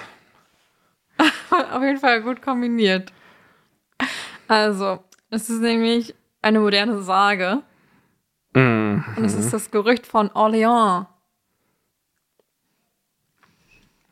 [1.71, 3.11] Auf jeden Fall gut kombiniert.
[4.47, 7.61] Also, Es ist nämlich eine moderne Sage.
[8.53, 9.03] Mhm.
[9.15, 11.07] Und es ist das Gerücht von Orléans.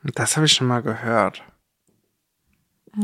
[0.04, 1.44] Das habe ich schon mal gehört.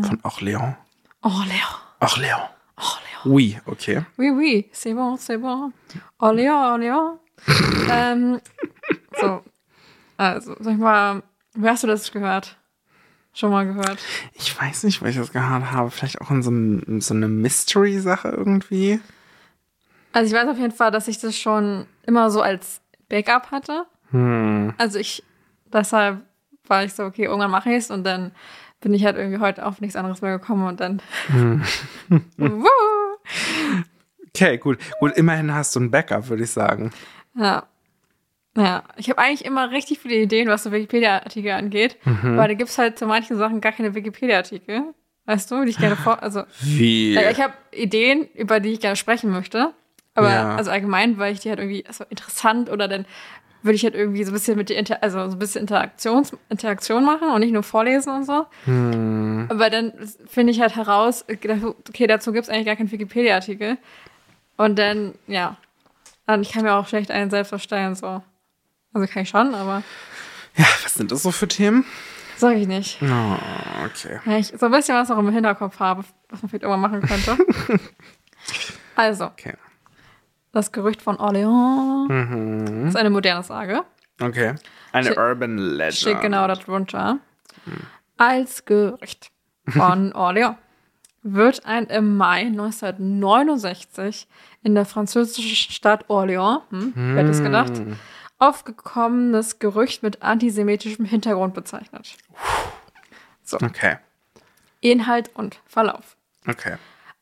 [0.04, 0.76] Von Orléans.
[1.22, 1.80] Orléans.
[2.02, 2.50] Orléans.
[2.78, 3.22] Orléans.
[3.26, 4.02] Oui, okay.
[4.18, 5.72] Oui, oui, c'est bon, c'est bon.
[6.20, 7.20] Orléans, Orléans.
[7.92, 8.40] ähm,
[9.20, 9.44] so.
[10.18, 12.58] Also, sag ich mal, wie hast du das gehört?
[13.34, 13.98] Schon mal gehört?
[14.34, 15.90] Ich weiß nicht, wo ich das gehört habe.
[15.90, 19.00] Vielleicht auch in so, in so eine Mystery-Sache irgendwie.
[20.12, 23.86] Also, ich weiß auf jeden Fall, dass ich das schon immer so als Backup hatte.
[24.10, 24.74] Hm.
[24.78, 25.24] Also, ich,
[25.72, 26.22] deshalb
[26.68, 28.32] war ich so, okay, irgendwann mache ich es und dann
[28.82, 31.02] bin ich halt irgendwie heute auf nichts anderes mehr gekommen und dann.
[32.38, 32.68] Wuhu!
[34.36, 34.80] Okay, gut.
[35.00, 36.92] Gut, immerhin hast du ein Backup, würde ich sagen.
[37.36, 37.64] Ja.
[38.58, 42.70] Ja, ich habe eigentlich immer richtig viele Ideen, was so Wikipedia-Artikel angeht, weil da gibt
[42.70, 44.94] es halt zu manchen Sachen gar keine Wikipedia-Artikel.
[45.26, 46.22] Weißt du, die ich gerne vor.
[46.22, 47.16] Also, Wie?
[47.16, 49.74] äh, ich habe Ideen, über die ich gerne sprechen möchte.
[50.16, 50.56] Aber Ja.
[50.56, 53.06] also allgemein, weil ich die halt irgendwie so interessant oder dann
[53.64, 56.36] würde ich halt irgendwie so ein bisschen mit die Inter also so ein bisschen Interaktions
[56.50, 58.46] Interaktion machen und nicht nur vorlesen und so.
[58.66, 59.48] Hm.
[59.50, 59.94] Aber dann
[60.28, 63.78] finde ich halt heraus, okay, dazu gibt es eigentlich gar keinen Wikipedia-Artikel.
[64.58, 65.58] Und dann, ja.
[66.28, 68.22] Und ich kann mir auch schlecht einen selbst erstellen, so.
[68.94, 69.84] Also kann ich schon, aber
[70.56, 71.86] Ja, was sind das so für Themen?
[72.38, 72.98] sag ich nicht.
[73.04, 74.20] Oh, okay.
[74.26, 77.02] Ja, ich so ein bisschen was noch im Hinterkopf habe, was man vielleicht irgendwann machen
[77.02, 77.38] könnte.
[78.96, 79.54] also, Okay.
[80.52, 82.88] Das Gerücht von Orléans Mhm.
[82.88, 83.84] ist eine moderne Sage.
[84.22, 84.56] Okay.
[84.92, 85.94] Eine Steht- Urban Legend.
[85.96, 87.20] Steht genau darunter.
[88.18, 89.32] Als Gerücht
[89.68, 90.56] von Orléans
[91.24, 94.28] wird ein im Mai 1969
[94.64, 97.74] in der französischen Stadt Orléans, hm, wer hätte es gedacht,
[98.40, 102.16] aufgekommenes Gerücht mit antisemitischem Hintergrund bezeichnet.
[103.54, 103.98] Okay.
[104.80, 106.16] Inhalt und Verlauf.
[106.48, 106.76] Okay.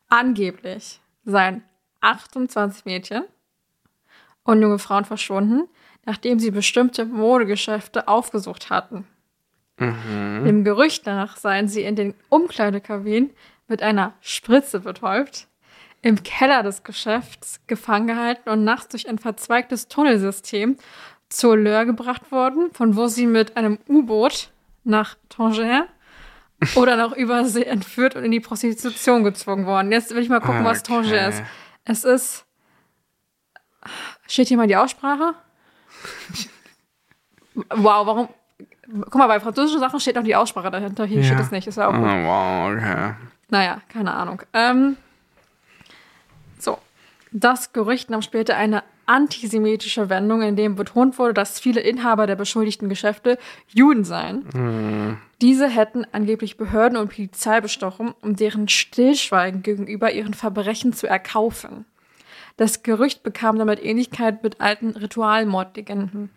[0.08, 1.62] Angeblich seien
[2.00, 3.24] 28 Mädchen
[4.44, 5.68] und junge Frauen verschwunden,
[6.06, 9.06] nachdem sie bestimmte Modegeschäfte aufgesucht hatten.
[9.78, 13.30] Dem Gerücht nach seien sie in den Umkleidekabinen
[13.66, 15.46] mit einer Spritze betäubt,
[16.02, 20.76] im Keller des Geschäfts gefangen gehalten und nachts durch ein verzweigtes Tunnelsystem
[21.30, 24.50] zur Löhr gebracht worden, von wo sie mit einem U-Boot
[24.84, 25.86] nach Tanger
[26.74, 29.92] oder noch übersee entführt und in die Prostitution gezwungen worden.
[29.92, 31.02] Jetzt will ich mal gucken, was Okay.
[31.02, 31.42] Tanger ist.
[31.90, 32.44] Es ist.
[34.28, 35.34] Steht hier mal die Aussprache?
[37.54, 38.28] wow, warum?
[39.02, 41.04] Guck mal, bei französischen Sachen steht noch die Aussprache dahinter.
[41.04, 41.24] Hier Ja.
[41.24, 41.66] steht es nicht.
[41.66, 42.06] Ist ja auch Oh, gut.
[42.06, 43.14] wow, okay.
[43.48, 44.40] Naja, keine Ahnung.
[44.52, 44.96] Ähm,
[46.60, 46.78] so.
[47.32, 52.36] Das Gerücht nahm später eine antisemitische Wendung, in dem betont wurde, dass viele Inhaber der
[52.36, 55.18] beschuldigten Geschäfte Juden seien.
[55.40, 61.86] Diese hätten angeblich Behörden und Polizei bestochen, um deren Stillschweigen gegenüber ihren Verbrechen zu erkaufen.
[62.56, 66.30] Das Gerücht bekam damit Ähnlichkeit mit alten Ritualmordlegenden.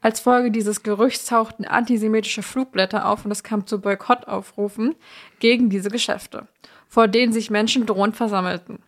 [0.00, 4.94] Als Folge dieses Gerüchts tauchten antisemitische Flugblätter auf und es kam zu Boykottaufrufen
[5.40, 6.46] gegen diese Geschäfte,
[6.86, 8.78] vor denen sich Menschen drohend versammelten.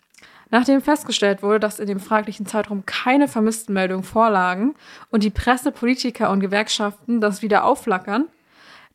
[0.50, 4.74] Nachdem festgestellt wurde, dass in dem fraglichen Zeitraum keine Vermisstenmeldungen vorlagen
[5.10, 8.26] und die Presse, Politiker und Gewerkschaften das Wiederaufflackern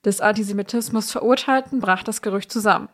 [0.03, 2.89] des Antisemitismus verurteilten, brach das Gerücht zusammen.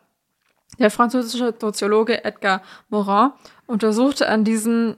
[0.77, 3.31] Der französische Soziologe Edgar Morin
[3.65, 4.97] untersuchte an diesem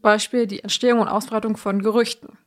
[0.00, 2.38] Beispiel die Entstehung und Ausbreitung von Gerüchten.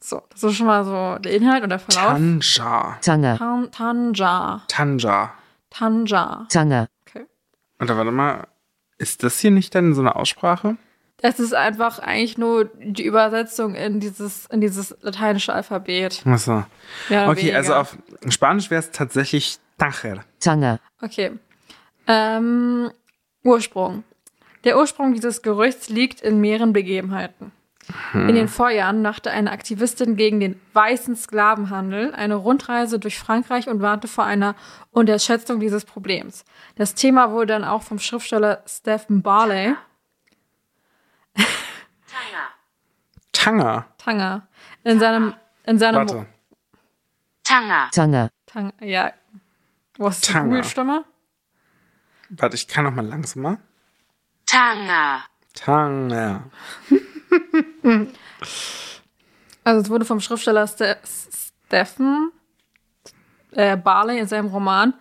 [0.00, 2.12] So, das ist schon mal so der Inhalt und der Verlauf.
[2.12, 2.98] Tanja.
[3.02, 4.62] Tanger, Tan Tanja.
[4.68, 5.34] Tanja.
[5.70, 6.46] Tanja.
[6.48, 7.26] Tanger, Okay.
[7.78, 8.46] Und warte mal,
[8.98, 10.76] ist das hier nicht denn so eine Aussprache?
[11.18, 16.22] Das ist einfach eigentlich nur die Übersetzung in dieses, in dieses lateinische Alphabet.
[16.26, 16.64] Achso.
[17.08, 17.80] Okay, also weniger.
[17.80, 17.96] auf
[18.28, 20.24] Spanisch wäre es tatsächlich Tacher.
[20.40, 21.32] Tanger, Okay.
[22.06, 22.90] Ähm,
[23.44, 24.04] Ursprung.
[24.64, 27.52] Der Ursprung dieses Gerüchts liegt in mehreren Begebenheiten.
[28.14, 33.80] In den Vorjahren machte eine Aktivistin gegen den weißen Sklavenhandel eine Rundreise durch Frankreich und
[33.80, 34.56] warnte vor einer
[34.90, 36.44] Unterschätzung dieses Problems.
[36.74, 39.76] Das Thema wurde dann auch vom Schriftsteller Stephen Barley,
[43.32, 43.86] Tanger.
[43.98, 44.48] Tanger,
[44.82, 46.26] in seinem, in seinem Warte.
[47.44, 49.12] Tanger, Tang, ja,
[49.98, 50.48] wo ist die Tanger.
[50.48, 51.04] Google-Stimme?
[52.30, 53.58] Warte, ich kann noch mal langsamer.
[54.46, 55.22] Tanger,
[55.54, 56.50] Tanger.
[59.64, 60.96] Also es wurde vom Schriftsteller Ste
[61.66, 62.30] Stephen
[63.52, 64.94] äh, Barley in seinem Roman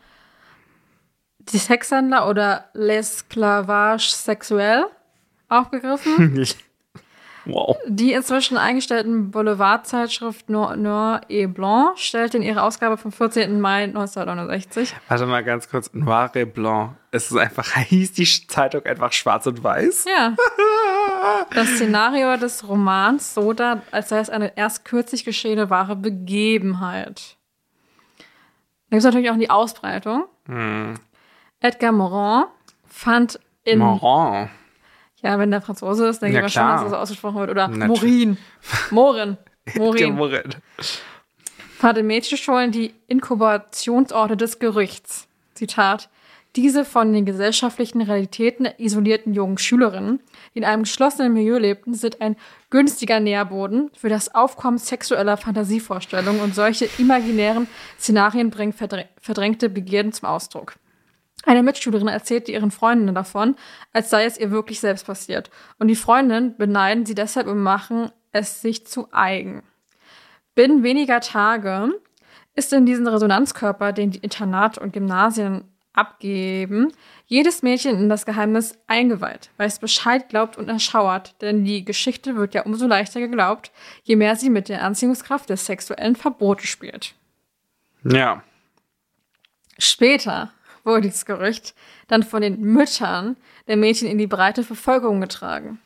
[1.40, 4.86] Die Sexhändler oder L'esclavage sexuell
[5.50, 6.48] aufgegriffen.
[7.46, 7.78] wow.
[7.88, 13.62] Die inzwischen eingestellten Boulevardzeitschrift Noir, Noir et Blanc stellte in ihrer Ausgabe vom 14.
[13.62, 15.94] Mai 1969 Warte mal ganz kurz.
[15.94, 16.96] Noir et Blanc.
[17.12, 20.06] es ist einfach, hieß die Zeitung einfach schwarz und weiß.
[20.06, 20.36] Ja.
[21.54, 27.38] Das Szenario des Romans so da, als sei es eine erst kürzlich geschehene wahre Begebenheit.
[28.18, 28.24] Da
[28.98, 30.26] gibt es natürlich auch die Ausbreitung.
[31.60, 32.46] Edgar Morin
[32.88, 33.80] fand in.
[33.80, 34.50] Moran.
[35.22, 37.50] Ja, wenn der Franzose ist, denke Ja, ich mal schon, dass das so ausgesprochen wird.
[37.50, 38.38] Oder Natürlich.
[38.92, 39.38] Morin.
[39.38, 39.38] Morin.
[39.76, 40.16] Morin.
[40.16, 40.56] Morin.
[41.80, 45.28] fand in Mädchenschulen die Inkubationsorte des Gerüchts.
[45.56, 46.10] Zitat.
[46.56, 50.22] Diese von den gesellschaftlichen Realitäten isolierten jungen Schülerinnen,
[50.54, 52.38] die in einem geschlossenen Milieu lebten, sind ein
[52.70, 57.68] günstiger Nährboden für das Aufkommen sexueller Fantasievorstellungen und solche imaginären
[58.00, 60.76] Szenarien bringen verdrä- verdrängte Begierden zum Ausdruck.
[61.44, 63.56] Eine Mitschülerin erzählte ihren Freundinnen davon,
[63.92, 65.52] als sei es ihr wirklich selbst passiert.
[65.78, 69.62] Und die Freundinnen beneiden sie deshalb und machen es sich zu eigen.
[70.56, 71.90] Binnen weniger Tage
[72.56, 76.92] ist in diesen Resonanzkörper, den die Internate und Gymnasien abgeben,
[77.26, 82.36] jedes Mädchen in das Geheimnis eingeweiht, weil es Bescheid glaubt und erschauert, denn die Geschichte
[82.36, 83.72] wird ja umso leichter geglaubt,
[84.04, 87.16] je mehr sie mit der Anziehungskraft des sexuellen Verbotes spielt.
[88.04, 88.44] Ja.
[89.78, 90.52] Später
[90.84, 91.74] wurde dieses Gerücht
[92.08, 95.80] dann von den Müttern der Mädchen in die breite Verfolgung getragen.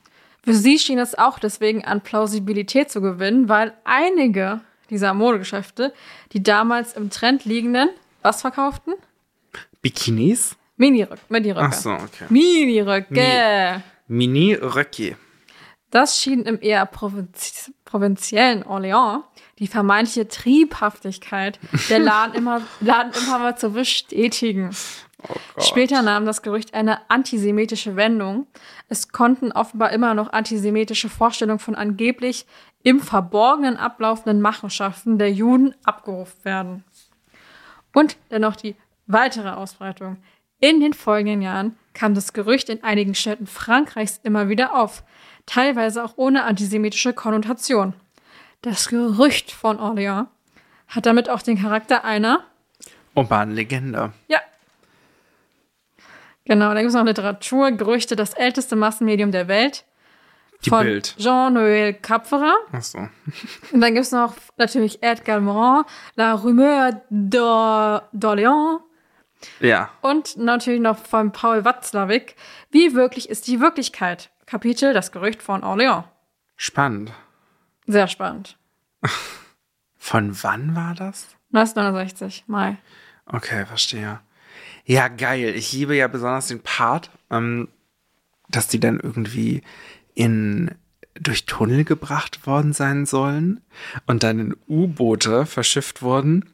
[0.44, 5.94] Für sie schien es auch deswegen an Plausibilität zu gewinnen, weil einige dieser Modegeschäfte
[6.34, 7.90] die damals im Trend liegenden,
[8.22, 8.94] was verkauften?
[9.82, 10.56] Bikinis?
[10.78, 11.22] Miniröcke.
[11.30, 11.68] Miniröcke.
[11.68, 12.26] Ach so, okay.
[12.30, 13.84] Miniröcke.
[14.10, 15.16] Mini-Röcki.
[15.92, 19.24] Das schien im eher provinzi provinziellen Orléans
[19.58, 24.72] die vermeintliche Triebhaftigkeit der Laden immer, Laden immer mal zu bestätigen.
[25.58, 28.48] Später nahm das Gerücht eine antisemitische Wendung.
[28.88, 32.46] Es konnten offenbar immer noch antisemitische Vorstellungen von angeblich
[32.84, 36.84] im Verborgenen ablaufenden Machenschaften der Juden abgerufen werden.
[37.94, 38.76] Und dennoch die
[39.10, 40.18] weitere Ausbreitung.
[40.62, 45.04] In den folgenden Jahren kam das Gerücht in einigen Städten Frankreichs immer wieder auf,
[45.46, 47.94] teilweise auch ohne antisemitische Konnotation.
[48.62, 50.28] Das Gerücht von Orléans
[50.88, 52.44] hat damit auch den Charakter einer
[53.16, 54.14] Urban Legende.
[54.28, 54.40] ja.
[56.46, 59.86] Genau, dann gibt es noch Literatur, Gerüchte, das älteste Massenmedium der Welt.
[60.66, 61.16] Die von Bild.
[61.20, 62.56] Jean-Noël Capferer.
[62.72, 62.98] Ach so.
[63.72, 65.84] Und dann gibt es noch natürlich Edgar Morin,
[66.16, 68.80] La Rumeur d'Or- d'Orléans.
[69.60, 69.90] Ja.
[70.02, 72.36] Und natürlich noch von Paul Watzlawick.
[72.72, 74.32] Wie wirklich ist die Wirklichkeit?
[74.46, 76.06] Kapitel Das Gerücht von Orléans.
[76.56, 77.14] Spannend.
[77.88, 78.58] Sehr spannend.
[79.98, 81.28] Von wann war das?
[81.54, 82.78] 1969, Mai.
[83.26, 84.20] Okay, verstehe.
[84.86, 85.54] Ja, geil.
[85.56, 87.68] Ich liebe ja besonders den Part, ähm,
[88.48, 89.62] dass die dann irgendwie
[90.16, 90.72] in
[91.16, 93.62] durch Tunnel gebracht worden sein sollen
[94.06, 96.50] und dann in U-Boote verschifft wurden.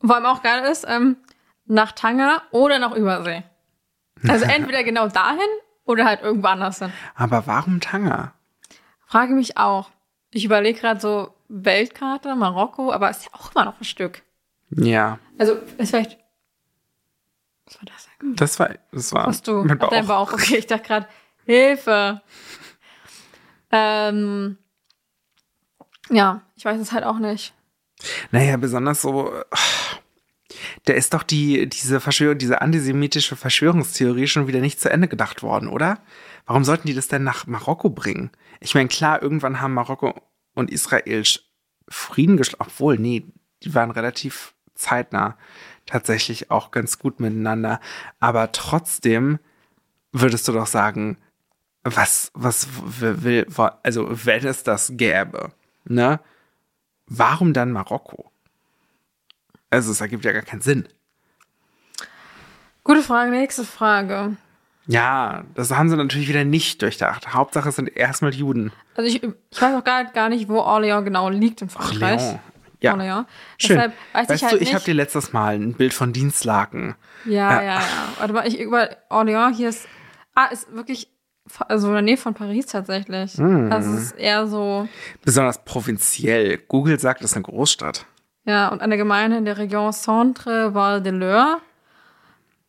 [0.00, 1.16] Vor allem auch geil ist, ähm,
[1.70, 3.42] nach Tanger oder nach Übersee.
[4.28, 5.38] Also entweder genau dahin
[5.84, 6.92] oder halt irgendwo anders hin.
[7.14, 8.32] Aber warum Tanger?
[9.06, 9.90] Frage mich auch.
[10.32, 14.22] Ich überlege gerade so Weltkarte, Marokko, aber ist ja auch immer noch ein Stück.
[14.70, 16.18] Ja, Also ist vielleicht.
[17.66, 18.36] Was war das denn?
[18.36, 19.62] das war, das war Hast du?
[19.64, 20.30] mein Ach, dein Bauch.
[20.30, 20.32] Bauch.
[20.34, 21.08] Okay, ich dachte gerade,
[21.44, 22.20] Hilfe.
[23.72, 24.58] Ähm,
[26.10, 27.54] ja, ich weiß es halt auch nicht.
[28.30, 29.32] Naja, besonders so,
[30.84, 35.42] da ist doch die, diese Verschwörung, diese antisemitische Verschwörungstheorie schon wieder nicht zu Ende gedacht
[35.42, 36.00] worden, oder?
[36.46, 38.30] Warum sollten die das denn nach Marokko bringen?
[38.60, 40.14] Ich meine, klar, irgendwann haben Marokko
[40.54, 41.22] und Israel
[41.88, 43.26] Frieden geschlossen, obwohl, nee,
[43.62, 45.36] die waren relativ zeitnah
[45.86, 47.80] tatsächlich auch ganz gut miteinander.
[48.20, 49.38] Aber trotzdem
[50.12, 51.18] würdest du doch sagen,
[51.82, 53.46] was, was will,
[53.82, 55.52] also wenn es das gäbe,
[55.84, 56.20] ne?
[57.06, 58.29] Warum dann Marokko?
[59.70, 60.88] Also es ergibt ja gar keinen Sinn.
[62.82, 64.36] Gute Frage, nächste Frage.
[64.86, 67.32] Ja, das haben sie natürlich wieder nicht durchdacht.
[67.32, 68.72] Hauptsache es sind erstmal Juden.
[68.96, 72.20] Also ich, ich weiß auch gar, gar nicht, wo Orléans genau liegt in Frankreich.
[72.20, 72.38] Leon.
[72.80, 72.94] Ja.
[72.94, 73.26] Orléans.
[73.58, 73.76] Schön.
[73.76, 76.96] Deshalb weiß weißt ich halt du, ich habe dir letztes Mal ein Bild von Dienstlaken.
[77.26, 77.62] Ja, Ja.
[77.62, 77.82] ja, ja.
[78.18, 79.86] Warte mal, ich über Orléans hier ist.
[80.34, 81.08] Ah, ist wirklich.
[81.68, 83.34] Also in der Nähe von Paris tatsächlich.
[83.34, 83.70] Hm.
[83.70, 84.88] Also es ist eher so.
[85.24, 86.58] Besonders provinziell.
[86.58, 88.06] Google sagt, es ist eine Großstadt.
[88.50, 91.58] Ja, und eine Gemeinde in der Region Centre-Val de Loire.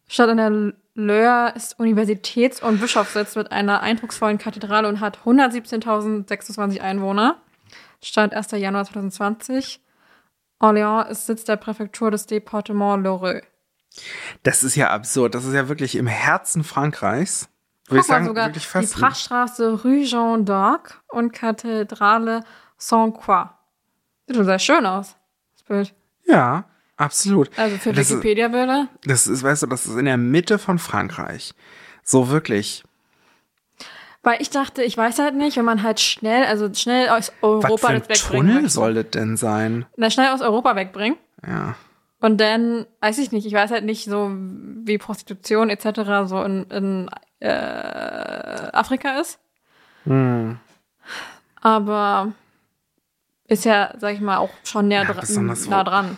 [0.07, 6.81] Stadt an der Loire ist Universitäts- und Bischofssitz mit einer eindrucksvollen Kathedrale und hat 117.026
[6.81, 7.37] Einwohner.
[7.99, 8.51] Stand 1.
[8.51, 9.81] Januar 2020.
[10.59, 13.41] Orléans ist Sitz der Präfektur des Departements Loreux.
[14.43, 15.33] Das ist ja absurd.
[15.33, 17.49] Das ist ja wirklich im Herzen Frankreichs.
[17.87, 18.99] Würde ich sagen, sogar wirklich die fast.
[18.99, 22.43] Prachtstraße Rue Jean d'Arc und Kathedrale
[22.77, 23.49] Saint-Croix.
[24.27, 25.15] Sieht schon sehr schön aus,
[25.67, 25.93] das.
[26.25, 26.65] Ja,
[26.97, 27.49] absolut.
[27.57, 28.87] Also für das Wikipedia-Bilder.
[29.03, 31.53] das ist, weißt du, das ist in der Mitte von Frankreich.
[32.03, 32.83] So wirklich.
[34.23, 37.43] Weil ich dachte, ich weiß halt nicht, wenn man halt schnell, also schnell aus Was
[37.43, 38.69] Europa für ein das wegbringen Tunnel möchte.
[38.69, 39.85] soll das denn sein?
[39.97, 41.17] Na, schnell aus Europa wegbringen.
[41.45, 41.75] Ja.
[42.19, 46.27] Und dann, weiß ich nicht, ich weiß halt nicht so, wie Prostitution etc.
[46.27, 47.49] so in, in äh,
[48.73, 49.39] Afrika ist.
[50.03, 50.59] Hm.
[51.61, 52.33] Aber
[53.51, 56.17] ist ja, sag ich mal, auch schon näher Ja, dra besonders wo- nah dran.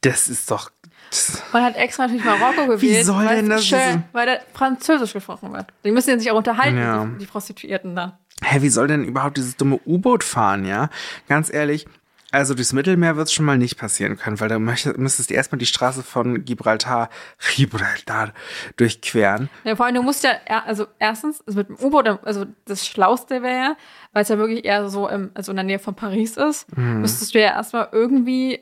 [0.00, 0.70] Das ist doch.
[1.10, 5.12] Das, Man hat extra natürlich Marokko gewählt, soll weil denn das schön, weil da Französisch
[5.14, 5.66] gesprochen wird.
[5.84, 7.04] Die müssen ja sich auch unterhalten, Ja.
[7.06, 8.18] die, die Prostituierten da.
[8.42, 10.90] hä, wie soll denn überhaupt dieses dumme U-Boot fahren, ja?
[11.28, 11.86] Ganz ehrlich,
[12.30, 15.58] also durchs Mittelmeer wird es schon mal nicht passieren können, weil da müsstest du erstmal
[15.58, 17.08] die Straße von Gibraltar,
[17.56, 18.32] Gibraltar
[18.76, 19.48] durchqueren.
[19.64, 20.32] Ja, vor allem, du musst ja,
[20.66, 23.76] also erstens, also mit dem U-Boot, also das Schlauste wäre ja,
[24.12, 27.00] weil es ja wirklich eher so im, also in der Nähe von Paris ist, Mhm.
[27.00, 28.60] müsstest du ja erstmal irgendwie,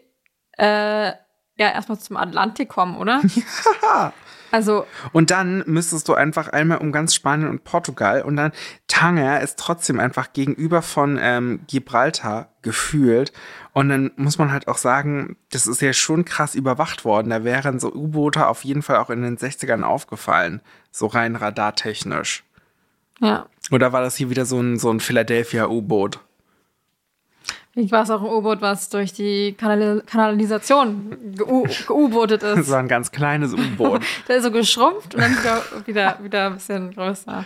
[0.59, 1.12] äh,
[1.59, 3.20] ja, erstmal zum Atlantik kommen, oder?
[3.83, 4.12] Ja.
[4.57, 8.53] Also, Und dann müsstest du einfach einmal um ganz Spanien und Portugal und dann
[8.87, 13.35] Tanger ist trotzdem einfach gegenüber von ähm, Gibraltar gefühlt.
[13.75, 17.29] Und dann muss man halt auch sagen, das ist ja schon krass überwacht worden.
[17.29, 20.62] Da wären so U-Boote auf jeden Fall auch in den 60ern aufgefallen.
[20.90, 22.42] So rein radartechnisch.
[23.21, 23.45] ja.
[23.71, 26.21] Oder war das hier wieder so ein, so ein Philadelphia-U-Boot?
[27.79, 32.71] Ich war es auch ein U-Boot, was durch die Kanal Kanalisation geu- geu-bootet Das ist.
[32.71, 34.03] war ein ganz kleines U-Boot.
[34.29, 37.45] Der ist so geschrumpft und dann wieder, wieder, wieder ein bisschen größer.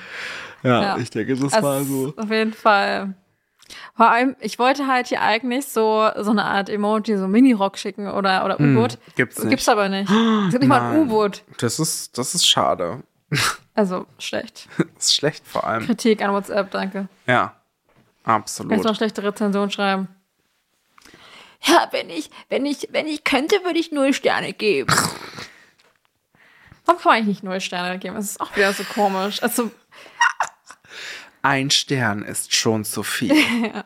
[0.63, 0.97] ja, Ja.
[0.99, 2.15] ich denke, das Also, war so.
[2.17, 3.15] Auf jeden Fall.
[3.97, 8.09] Vor allem, ich wollte halt hier eigentlich so, so eine Art Emoji, so Mini-Rock schicken
[8.09, 8.93] oder, oder U-Boot.
[8.93, 9.51] Hm, gibt's nicht.
[9.51, 10.09] Gibt's aber nicht.
[10.11, 11.03] Es gibt nicht mal ein Nein.
[11.09, 11.43] U-Boot.
[11.59, 13.03] Das ist, das ist schade.
[13.73, 14.69] Also, schlecht.
[14.77, 15.87] Das ist schlecht vor allem.
[15.87, 17.09] Kritik an WhatsApp, danke.
[17.27, 17.55] Ja,
[18.25, 18.97] Kannst noch absolut.
[18.97, 20.09] schlechte Rezension schreiben.
[21.63, 24.95] Ja, wenn ich, wenn ich, wenn ich könnte, würde ich null Sterne geben.
[26.85, 28.15] Warum kann eigentlich nicht null Sterne geben?
[28.17, 29.43] Das ist auch wieder so komisch.
[29.43, 29.71] Also,
[31.43, 33.35] Ein Stern ist schon zu viel.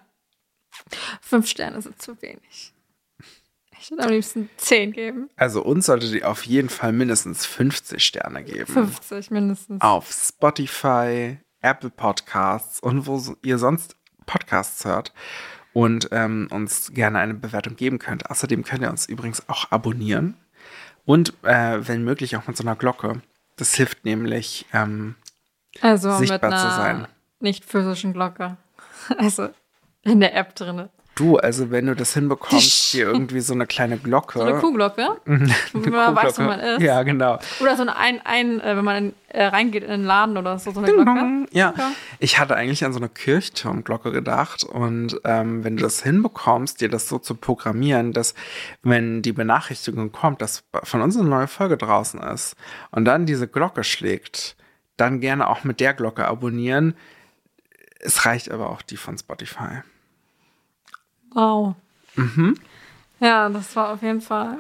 [1.20, 2.72] fünf Sterne sind zu wenig.
[3.80, 5.28] Ich würde am liebsten zehn geben.
[5.36, 8.72] Also uns solltet ihr auf jeden Fall mindestens 50 Sterne geben.
[8.72, 9.82] 50 mindestens.
[9.82, 15.12] Auf Spotify, Apple Podcasts und wo ihr sonst Podcasts hört
[15.74, 18.30] und ähm, uns gerne eine Bewertung geben könnt.
[18.30, 20.34] Außerdem könnt ihr uns übrigens auch abonnieren
[21.04, 23.20] und äh, wenn möglich auch mit so einer Glocke.
[23.56, 25.16] Das hilft nämlich, ähm,
[25.82, 27.06] Also mit sichtbar zu einer sein.
[27.40, 28.56] nicht physischen Glocke.
[29.18, 29.50] Also
[30.02, 30.88] in der App drin.
[31.14, 34.38] Du, also wenn du das hinbekommst, hier irgendwie so eine kleine Glocke.
[34.38, 35.08] So eine Kuhglocke.
[35.72, 36.82] Wo man weiß, wo man ist.
[36.82, 37.38] Ja, genau.
[37.60, 40.70] Oder so eine ein, ein äh, wenn man äh, reingeht in den Laden oder so,
[40.72, 41.46] so eine Glocke.
[41.52, 41.92] Ja, Ja.
[42.18, 46.88] ich hatte eigentlich an so eine Kirchturmglocke gedacht und ähm, wenn du das hinbekommst, dir
[46.88, 48.34] das so zu programmieren, dass
[48.82, 52.56] wenn die Benachrichtigung kommt, dass von uns eine neue Folge draußen ist
[52.90, 54.56] und dann diese Glocke schlägt,
[54.96, 56.94] dann gerne auch mit der Glocke abonnieren.
[57.98, 59.82] Es reicht aber auch die von Spotify.
[61.34, 61.74] Wow.
[62.16, 62.58] Mhm.
[63.20, 64.56] Ja, das war auf jeden Fall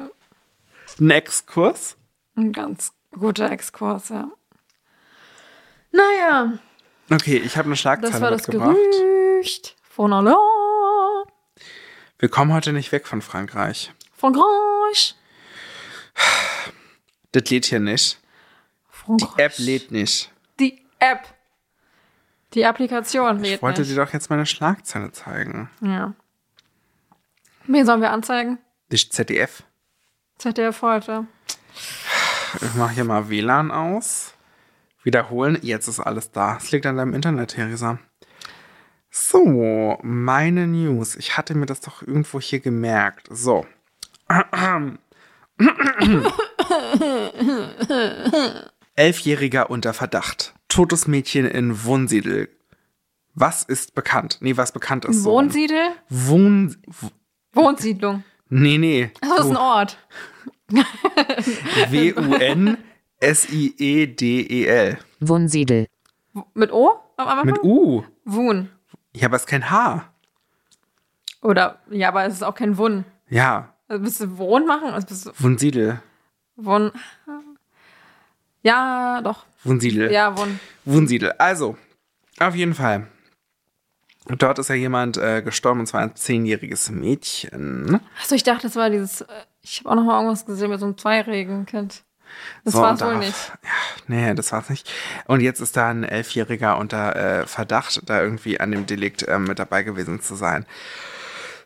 [1.00, 1.96] Ein Exkurs.
[2.36, 4.28] ein ganz guter Exkurs, ja.
[5.92, 6.58] Naja,
[7.10, 8.76] Okay, ich habe eine Schlagzeile das war das mitgebracht.
[8.76, 10.36] Gerücht von Allah,
[12.18, 13.92] Wir kommen heute nicht weg von Frankreich.
[14.16, 15.14] von Frankreich.
[17.32, 18.18] Das lädt hier nicht.
[18.18, 19.38] Die Frankreich.
[19.44, 20.30] App lädt nicht.
[20.60, 21.22] Die App.
[22.54, 23.90] Die Applikation lädt Ich wollte nicht.
[23.92, 25.68] dir doch jetzt meine Schlagzeile zeigen.
[25.80, 26.14] Ja.
[27.66, 28.58] Wen sollen wir anzeigen?
[28.92, 29.62] Die ZDF.
[30.38, 31.26] ZDF heute.
[32.60, 34.34] Ich mache hier mal WLAN aus.
[35.02, 35.58] Wiederholen.
[35.62, 36.56] Jetzt ist alles da.
[36.56, 37.98] Es liegt an deinem Internet, Theresa.
[39.10, 41.16] So, meine News.
[41.16, 43.28] Ich hatte mir das doch irgendwo hier gemerkt.
[43.30, 43.66] So.
[48.96, 50.54] Elfjähriger unter Verdacht.
[50.68, 52.48] Totes Mädchen in Wohnsiedel.
[53.34, 54.38] Was ist bekannt?
[54.40, 55.22] Nee, was bekannt ist.
[55.22, 55.30] so.
[55.30, 55.90] Wohnsiedel?
[56.08, 56.76] Wohn...
[57.54, 58.24] Wohnsiedlung.
[58.50, 59.10] Nee, nee.
[59.20, 59.98] Das ist ein Ort.
[63.64, 64.98] W-U-N-S-I-E-D-E-L.
[65.20, 65.86] Wunsiedel.
[66.34, 67.46] W- Mit O am Anfang?
[67.46, 68.02] Mit U.
[68.24, 68.68] Wohn.
[69.14, 70.10] Ja, aber es ist kein H.
[71.42, 73.04] Oder, ja, aber es ist auch kein Wun.
[73.28, 74.88] Ja, Also bist du Wohn machen?
[74.90, 76.00] Also bist du Wunsiedel.
[76.56, 76.90] Wohn.
[78.62, 79.44] Ja, doch.
[79.62, 80.10] Wunsiedel.
[80.12, 80.58] Ja, Wohn.
[80.84, 81.32] Wunsiedel.
[81.32, 81.76] Also,
[82.40, 83.06] auf jeden Fall.
[84.26, 88.00] Dort ist ja jemand äh, gestorben, und zwar ein zehnjähriges Mädchen.
[88.20, 89.20] Achso, ich dachte, das war dieses.
[89.22, 89.26] äh,
[89.62, 92.04] Ich habe auch noch mal irgendwas gesehen mit so einem zweijährigen Kind.
[92.64, 93.52] Das So, war es wohl nicht.
[93.62, 93.68] Ja,
[94.08, 94.90] nee, das war's nicht.
[95.26, 99.44] Und jetzt ist da ein Elfjähriger unter äh, Verdacht, da irgendwie an dem Delikt ähm,
[99.44, 100.66] mit dabei gewesen zu sein.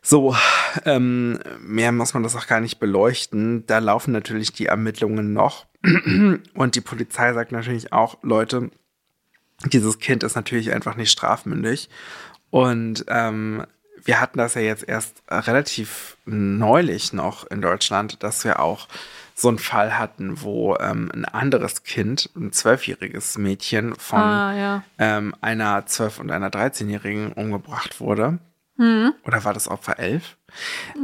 [0.02, 0.36] So,
[0.84, 3.66] ähm, mehr muss man das auch gar nicht beleuchten.
[3.66, 5.66] Da laufen natürlich die Ermittlungen noch.
[6.54, 8.70] Und die Polizei sagt natürlich auch, Leute,
[9.64, 11.88] dieses Kind ist natürlich einfach nicht strafmündig.
[12.50, 13.64] Und ähm,
[14.04, 18.88] wir hatten das ja jetzt erst relativ neulich noch in Deutschland, dass wir auch
[19.34, 24.82] so einen Fall hatten, wo ähm, ein anderes Kind, ein zwölfjähriges Mädchen von Ah, ja.
[24.98, 28.38] ähm, einer zwölf- und einer 13-Jährigen umgebracht wurde.
[28.80, 30.36] Oder war das Opfer elf?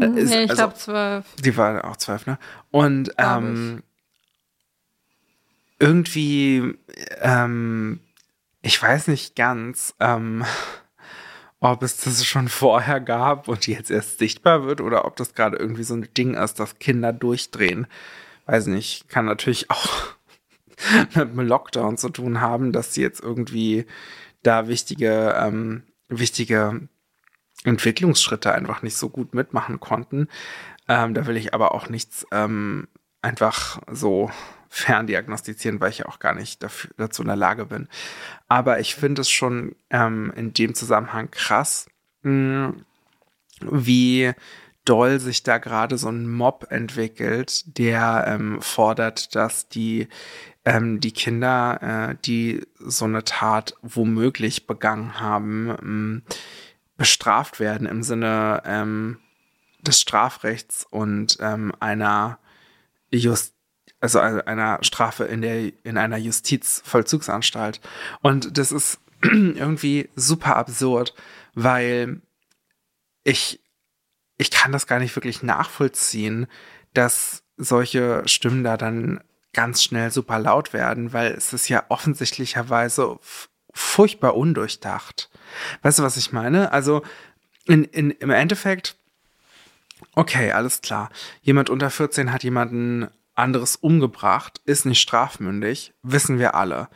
[0.00, 1.24] Äh, ist- nee, ich also- glaube zwölf.
[1.42, 2.38] die war auch zwölf, ne?
[2.70, 3.82] Und ähm,
[5.80, 6.76] irgendwie,
[7.20, 7.98] ähm,
[8.62, 10.44] ich weiß nicht ganz, ähm,
[11.72, 15.56] ob es das schon vorher gab und jetzt erst sichtbar wird oder ob das gerade
[15.56, 17.86] irgendwie so ein Ding ist, dass Kinder durchdrehen.
[18.44, 19.88] Weiß nicht, kann natürlich auch
[21.14, 23.86] mit dem Lockdown zu tun haben, dass sie jetzt irgendwie
[24.42, 26.86] da wichtige, ähm, wichtige
[27.64, 30.28] Entwicklungsschritte einfach nicht so gut mitmachen konnten.
[30.86, 32.88] Ähm, da will ich aber auch nichts ähm,
[33.22, 34.30] einfach so
[34.74, 37.88] ferndiagnostizieren, weil ich ja auch gar nicht dafür, dazu in der Lage bin.
[38.48, 41.86] Aber ich finde es schon ähm, in dem Zusammenhang krass,
[42.22, 42.74] mh,
[43.60, 44.32] wie
[44.84, 50.08] doll sich da gerade so ein Mob entwickelt, der ähm, fordert, dass die,
[50.64, 56.22] ähm, die Kinder, äh, die so eine Tat womöglich begangen haben, ähm,
[56.96, 59.18] bestraft werden im Sinne ähm,
[59.82, 62.38] des Strafrechts und ähm, einer
[63.12, 63.53] Just
[64.04, 67.80] also einer Strafe in der in einer Justizvollzugsanstalt
[68.20, 71.14] und das ist irgendwie super absurd,
[71.54, 72.20] weil
[73.22, 73.60] ich
[74.36, 76.46] ich kann das gar nicht wirklich nachvollziehen,
[76.92, 79.20] dass solche Stimmen da dann
[79.54, 83.18] ganz schnell super laut werden, weil es ist ja offensichtlicherweise
[83.72, 85.30] furchtbar undurchdacht.
[85.82, 86.72] Weißt du, was ich meine?
[86.72, 87.02] Also
[87.66, 88.96] in, in, im Endeffekt,
[90.14, 91.10] okay, alles klar.
[91.42, 96.88] Jemand unter 14 hat jemanden anderes umgebracht, ist nicht strafmündig, wissen wir alle.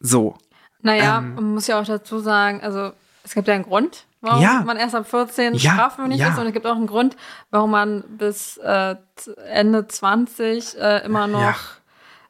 [0.00, 0.36] So,
[0.80, 2.92] Naja, Ähm, man muss ja auch dazu sagen, also
[3.24, 4.62] es gibt ja einen Grund, warum Ja.
[4.64, 6.28] man erst ab 14 Ja, strafmündig ja.
[6.28, 7.16] ist und es gibt auch einen Grund,
[7.50, 8.94] warum man bis äh,
[9.48, 11.54] Ende 20 äh, immer noch Ja.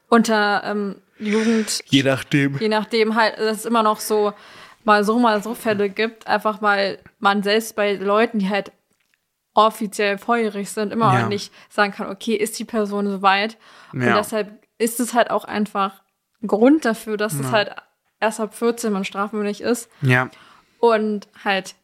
[0.09, 2.57] unter ähm, Jugend, je nachdem.
[2.59, 4.33] je nachdem halt, dass es immer noch so
[4.85, 8.71] mal so, mal so Fälle gibt, einfach weil man selbst bei Leuten, die halt
[9.53, 11.21] offiziell volljährig sind, immer Ja.
[11.21, 13.57] noch nicht sagen kann, okay, ist die Person soweit?
[13.91, 14.15] Und Ja.
[14.15, 16.01] deshalb ist es halt auch einfach
[16.41, 17.75] ein Grund dafür, dass es halt
[18.19, 20.29] erst ab 14 man strafmündig ist Ja,
[20.79, 21.75] und halt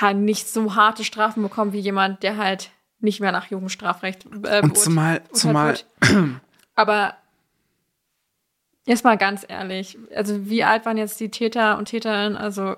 [0.00, 4.60] ja nicht so harte Strafen bekommt wie jemand, der halt nicht mehr nach Jugendstrafrecht äh,
[4.62, 5.68] und zumal, zumal,
[6.00, 6.40] wird.
[6.74, 7.16] Aber
[8.84, 12.36] jetzt mal ganz ehrlich, also wie alt waren jetzt die Täter und Täterinnen?
[12.36, 12.76] Also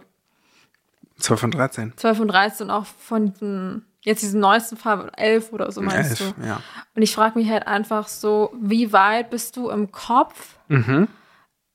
[1.19, 1.93] 12 und 13.
[1.97, 6.21] 12 und 13 und auch von diesen, jetzt diesen neuesten Fall, 11 oder so meinst
[6.21, 6.47] Elf, du?
[6.47, 6.61] ja.
[6.95, 10.57] Und ich frage mich halt einfach so, wie weit bist du im Kopf?
[10.69, 11.09] Mhm.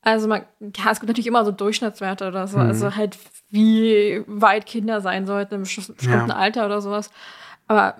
[0.02, 2.48] Also man, ja, es gibt natürlich immer so Durchschnittswerte oder Mhm.
[2.50, 3.18] so, also halt
[3.50, 6.36] wie weit Kinder sein sollten im bestimmten bestimmten Ja.
[6.36, 7.10] Alter oder sowas.
[7.68, 7.96] Aber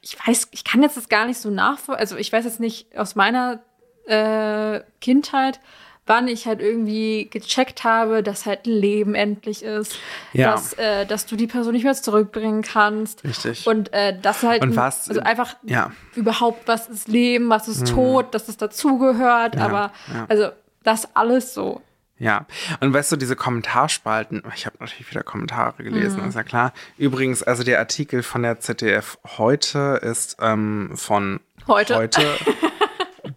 [0.00, 2.00] ich weiß, ich kann jetzt das gar nicht so nachvollziehen.
[2.00, 3.60] Also ich weiß jetzt nicht aus meiner
[4.06, 5.60] äh, Kindheit,
[6.06, 9.96] wann ich halt irgendwie gecheckt habe, dass halt ein Leben endlich ist,
[10.32, 10.50] Ja.
[10.52, 13.22] dass, äh, dass du die Person nicht mehr zurückbringen kannst.
[13.24, 13.66] Richtig.
[13.66, 15.92] Und äh, das halt, Und was- also einfach Ja.
[16.16, 19.92] überhaupt, was ist Leben, was ist Tod, dass es dazugehört, Ja, aber
[20.28, 20.48] also
[20.82, 21.80] das alles so.
[22.18, 22.46] Ja,
[22.80, 26.28] und weißt du, diese Kommentarspalten, ich habe natürlich wieder Kommentare gelesen, Mhm.
[26.28, 26.72] ist ja klar.
[26.96, 31.96] Übrigens, also der Artikel von der ZDF heute ist ähm, von Heute.
[31.96, 32.22] heute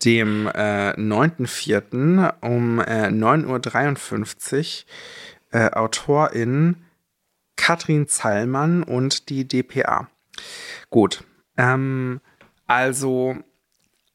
[0.03, 2.33] dem äh, 9.4.
[2.41, 5.59] um äh, 9.53 Uhr.
[5.59, 6.77] Äh, Autorin
[7.55, 10.07] Katrin Zallmann und die DPA.
[10.89, 11.23] Gut,
[11.57, 12.21] ähm,
[12.67, 13.37] also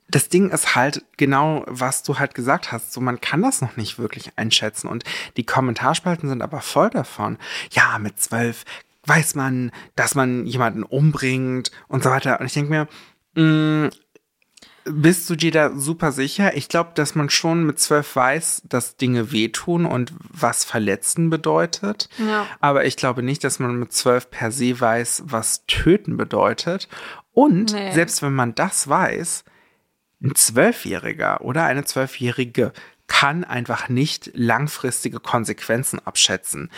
[0.08, 2.92] das Ding ist halt genau, was du halt gesagt hast.
[2.92, 4.88] So, man kann das noch nicht wirklich einschätzen.
[4.88, 5.04] Und
[5.36, 7.38] die Kommentarspalten sind aber voll davon.
[7.70, 8.64] Ja, mit zwölf
[9.06, 12.40] weiß man, dass man jemanden umbringt und so weiter.
[12.40, 12.88] Und ich denke mir,
[13.34, 13.90] mh,
[14.84, 16.56] bist du dir da super sicher?
[16.56, 22.08] Ich glaube, dass man schon mit zwölf weiß, dass Dinge wehtun und was Verletzen bedeutet.
[22.18, 22.46] Ja.
[22.60, 26.88] Aber ich glaube nicht, dass man mit zwölf per se weiß, was töten bedeutet.
[27.32, 27.92] Und Nee.
[27.92, 29.44] selbst wenn man das weiß,
[30.22, 32.72] ein Zwölfjähriger oder eine Zwölfjährige
[33.06, 36.70] kann einfach nicht langfristige Konsequenzen abschätzen.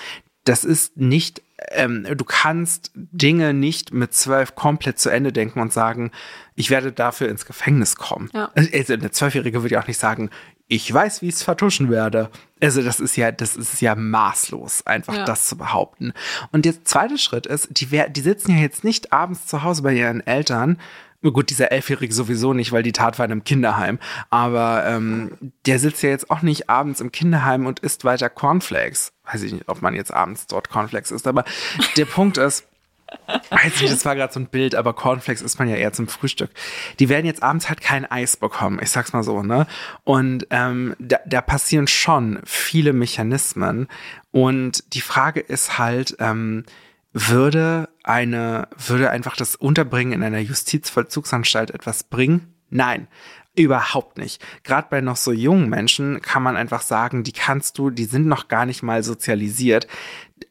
[0.44, 5.72] Das ist nicht, ähm, du kannst Dinge nicht mit zwölf komplett zu Ende denken und
[5.72, 6.10] sagen,
[6.54, 8.30] ich werde dafür ins Gefängnis kommen.
[8.34, 8.50] Ja.
[8.54, 10.30] Also eine Zwölfjährige würde ja auch nicht sagen,
[10.68, 12.30] ich weiß, wie ich es vertuschen werde.
[12.60, 15.24] Also das ist ja, das ist ja maßlos, einfach Ja.
[15.24, 16.12] das zu behaupten.
[16.50, 19.92] Und der zweite Schritt ist, die, die sitzen ja jetzt nicht abends zu Hause bei
[19.92, 20.78] ihren Eltern.
[21.22, 24.00] Gut, dieser Elfjährige sowieso nicht, weil die Tat war in einem Kinderheim.
[24.30, 29.12] Aber ähm, der sitzt ja jetzt auch nicht abends im Kinderheim und isst weiter Cornflakes.
[29.32, 31.26] Weiß ich nicht, ob man jetzt abends dort Cornflakes isst.
[31.26, 31.44] Aber
[31.96, 32.66] der Punkt ist,
[33.50, 36.08] Weiß nicht, das war gerade so ein Bild, aber Cornflakes isst man ja eher zum
[36.08, 36.50] Frühstück.
[36.98, 39.66] Die werden jetzt abends halt kein Eis bekommen, ich sag's mal so, ne?
[40.04, 43.88] Und ähm, da, da passieren schon viele Mechanismen.
[44.30, 46.64] Und die Frage ist halt, ähm,
[47.12, 52.54] würde eine, würde einfach das Unterbringen in einer Justizvollzugsanstalt etwas bringen?
[52.70, 53.06] Nein.
[53.55, 54.42] Überhaupt nicht.
[54.64, 58.26] Gerade bei noch so jungen Menschen kann man einfach sagen, die kannst du, die sind
[58.26, 59.86] noch gar nicht mal sozialisiert.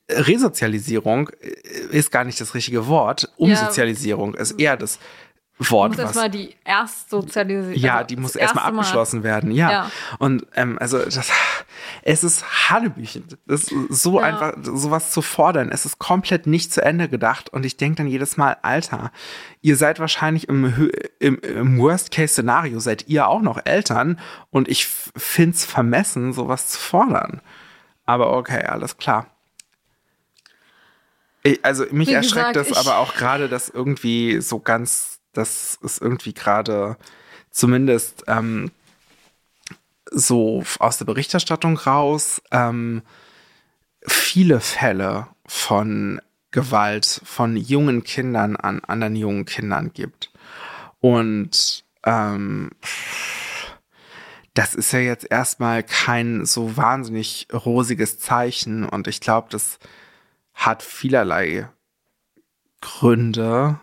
[0.10, 3.32] Resozialisierung äh, ist gar nicht das richtige Wort.
[3.38, 5.00] Umsozialisierung ist eher das
[5.60, 7.76] Wort, Muss erstmal die Erstsozialisierung.
[7.80, 8.80] ja, also die muss erstmal erste Mal.
[8.82, 9.72] abgeschlossen werden, ja.
[9.72, 9.92] Ja.
[10.18, 11.30] Und ähm, also das,
[12.02, 13.28] es ist Hanebüchen.
[13.46, 13.72] Das ist
[14.02, 14.26] so Ja.
[14.26, 15.70] einfach, sowas zu fordern.
[15.72, 17.50] Es ist komplett nicht zu Ende gedacht.
[17.50, 19.12] Und ich denke dann jedes Mal, Alter,
[19.62, 20.90] ihr seid wahrscheinlich im,
[21.20, 24.20] im, im Worst-Case-Szenario, seid ihr auch noch Eltern.
[24.50, 27.40] Und ich f- find's vermessen, sowas zu fordern.
[28.08, 29.28] Aber okay, alles klar.
[31.44, 35.78] Ich, also mich Wie erschreckt gesagt, das aber auch gerade, dass irgendwie so ganz, das
[35.82, 36.98] ist irgendwie gerade
[37.50, 38.72] zumindest ähm,
[40.12, 43.02] so aus der Berichterstattung raus ähm,
[44.06, 46.22] viele Fälle von
[46.52, 50.32] Gewalt von jungen Kindern an anderen jungen Kindern gibt.
[51.00, 52.72] Und ähm,
[54.54, 58.84] das ist ja jetzt erstmal kein so wahnsinnig rosiges Zeichen.
[58.84, 59.80] Und ich glaube, das
[60.54, 61.70] hat vielerlei
[62.82, 63.80] Gründe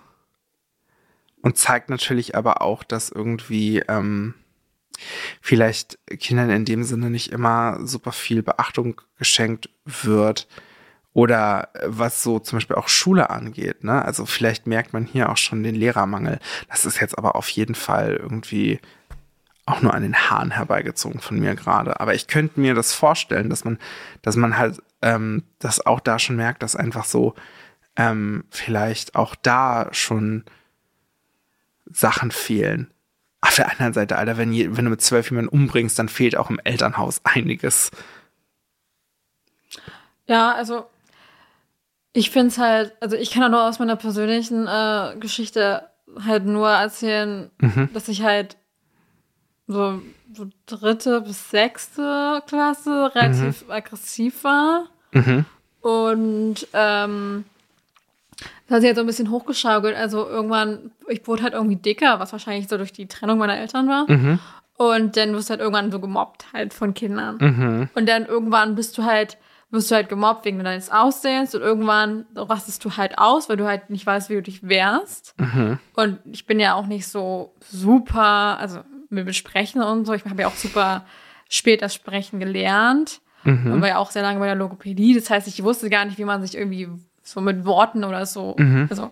[1.43, 4.35] und zeigt natürlich aber auch, dass irgendwie ähm,
[5.41, 10.49] vielleicht Kindern in dem Sinne nicht immer super viel Beachtung geschenkt wird.
[11.13, 14.05] Oder äh, was so zum Beispiel auch Schule angeht, ne?
[14.05, 16.39] Also vielleicht merkt man hier auch schon den Lehrermangel.
[16.69, 18.81] Das ist jetzt aber auf jeden Fall irgendwie
[19.67, 22.01] auch nur an den Haaren herbeigezogen von mir gerade.
[22.01, 23.79] Aber ich könnte mir das vorstellen, dass man,
[24.23, 27.35] dass man halt ähm, das auch da schon merkt, dass einfach so
[27.97, 30.45] ähm, vielleicht auch da schon
[31.93, 32.91] Sachen fehlen.
[33.41, 36.37] Auf der anderen Seite, Alter, wenn, je, wenn du mit zwölf jemanden umbringst, dann fehlt
[36.37, 37.91] auch im Elternhaus einiges.
[40.27, 40.87] Ja, also
[42.13, 45.89] ich finde es halt, also ich kann auch nur aus meiner persönlichen äh, Geschichte
[46.25, 47.91] halt nur erzählen, Mhm.
[47.93, 48.57] dass ich halt
[49.67, 50.03] so,
[50.35, 54.87] so dritte bis sechste Klasse relativ aggressiv war.
[55.13, 55.45] Mhm.
[55.81, 57.45] Und ähm,
[58.69, 59.97] das hat sich jetzt so ein bisschen hochgeschaukelt.
[59.97, 63.89] Also irgendwann, ich wurde halt irgendwie dicker, was wahrscheinlich so durch die Trennung meiner Eltern
[63.89, 64.05] war.
[64.09, 64.39] Mhm.
[64.77, 67.39] Und dann wirst du halt irgendwann so gemobbt halt von Kindern.
[67.41, 67.89] Mhm.
[67.95, 69.39] Und dann irgendwann bist du halt,
[69.71, 73.67] wirst du halt gemobbt wegen deines Aussehens und irgendwann rastest du halt aus, weil du
[73.67, 75.35] halt nicht weißt, wie du dich wehrst.
[75.39, 75.79] Mhm.
[75.97, 80.13] Und ich bin ja auch nicht so super, also mit Besprechen und so.
[80.13, 81.07] Ich habe ja auch super
[81.49, 83.73] spät das Sprechen gelernt Mhm.
[83.73, 85.15] und war ja auch sehr lange bei der Logopädie.
[85.15, 86.89] Das heißt, ich wusste gar nicht, wie man sich irgendwie
[87.31, 88.87] so mit Worten oder so, Mhm.
[88.91, 89.11] also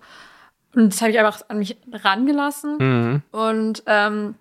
[0.74, 2.76] und das habe ich einfach an mich rangelassen.
[2.78, 3.22] Mhm.
[3.32, 4.34] Und ähm,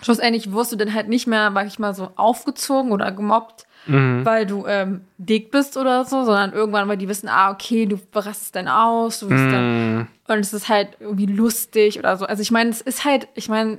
[0.00, 4.24] schlussendlich wirst du dann halt nicht mehr, sag ich mal, so aufgezogen oder gemobbt, Mhm.
[4.24, 7.98] weil du ähm, dick bist oder so, sondern irgendwann, weil die wissen, ah, okay, du
[8.14, 10.06] rastest dann aus, du bist dann, Mhm.
[10.28, 12.24] und es ist halt irgendwie lustig oder so.
[12.26, 13.78] Also ich meine, es ist halt, ich meine,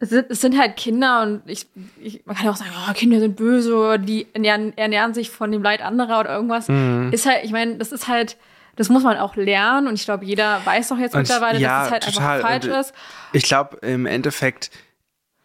[0.00, 1.66] es sind, es sind halt Kinder und ich,
[2.00, 5.30] ich, man kann ja auch sagen, oh, Kinder sind böse oder die ernähren, ernähren sich
[5.30, 6.68] von dem Leid anderer oder irgendwas.
[6.68, 7.10] Mhm.
[7.12, 8.36] Ist halt, ich meine, das ist halt,
[8.76, 11.78] das muss man auch lernen und ich glaube, jeder weiß doch jetzt Und mittlerweile, ja,
[11.78, 12.36] dass es halt total.
[12.36, 12.94] einfach falsch Und, ist.
[13.32, 14.70] Ich glaube, im Endeffekt,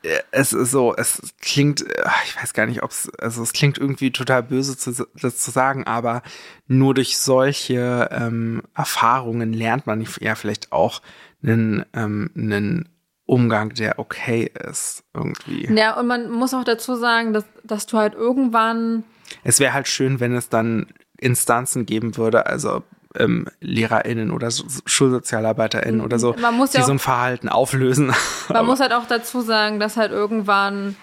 [0.04, 3.54] äh, es ist so, es klingt, äh, ich weiß gar nicht, ob es, also es
[3.54, 6.22] klingt irgendwie total böse, zu, das zu sagen, aber
[6.68, 11.02] nur durch solche ähm, Erfahrungen lernt man ja vielleicht auch
[11.42, 12.93] einen, ähm, einen
[13.26, 15.68] Umgang, der okay ist, irgendwie.
[15.74, 19.04] Ja, und man muss auch dazu sagen, dass, dass du halt irgendwann,
[19.44, 22.84] Es wäre halt schön, wenn es dann Instanzen geben würde, also
[23.16, 27.48] ähm, LehrerInnen oder so, SchulsozialarbeiterInnen oder so, Man muss die ja so auch- ein Verhalten
[27.50, 28.12] auflösen.
[28.50, 30.96] man muss halt auch dazu sagen, dass halt irgendwann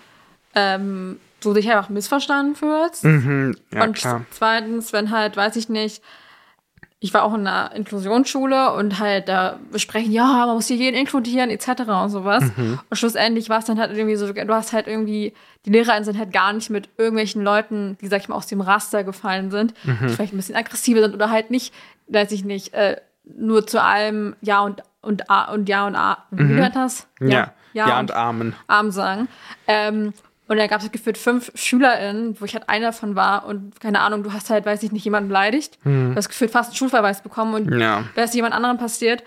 [0.55, 3.05] ähm, du dich einfach missverstanden fühlst.
[3.05, 4.25] Mhm, ja, und klar.
[4.31, 6.03] zweitens, wenn halt, weiß ich nicht,
[7.03, 10.97] ich war auch in einer Inklusionsschule und halt da besprechen, ja, man muss hier jeden
[10.97, 11.69] inkludieren, etc.
[11.89, 12.45] und sowas.
[12.57, 12.79] Mhm.
[12.91, 15.33] Und schlussendlich war es dann halt irgendwie so, du hast halt irgendwie,
[15.65, 18.61] die LehrerInnen sind halt gar nicht mit irgendwelchen Leuten, die, sag ich mal, aus dem
[18.61, 19.99] Raster gefallen sind, Mhm.
[20.03, 21.73] die vielleicht ein bisschen aggressiver sind oder halt nicht,
[22.09, 26.19] weiß ich nicht, äh, nur zu allem Ja und, und A und Ja und A.
[26.31, 26.71] Wie mhm.
[26.75, 27.07] das?
[27.21, 28.55] Ja, ja, und Amen.
[28.67, 29.29] Arm sagen.
[29.67, 30.13] Ähm,
[30.51, 34.01] Und da gab es gefühlt fünf SchülerInnen, wo ich halt einer davon war und keine
[34.01, 35.79] Ahnung, du hast halt, weiß ich nicht, jemanden beleidigt.
[35.85, 38.03] Du hast gefühlt fast einen Schulverweis bekommen und Ja.
[38.17, 39.23] wäre es jemand anderem passiert,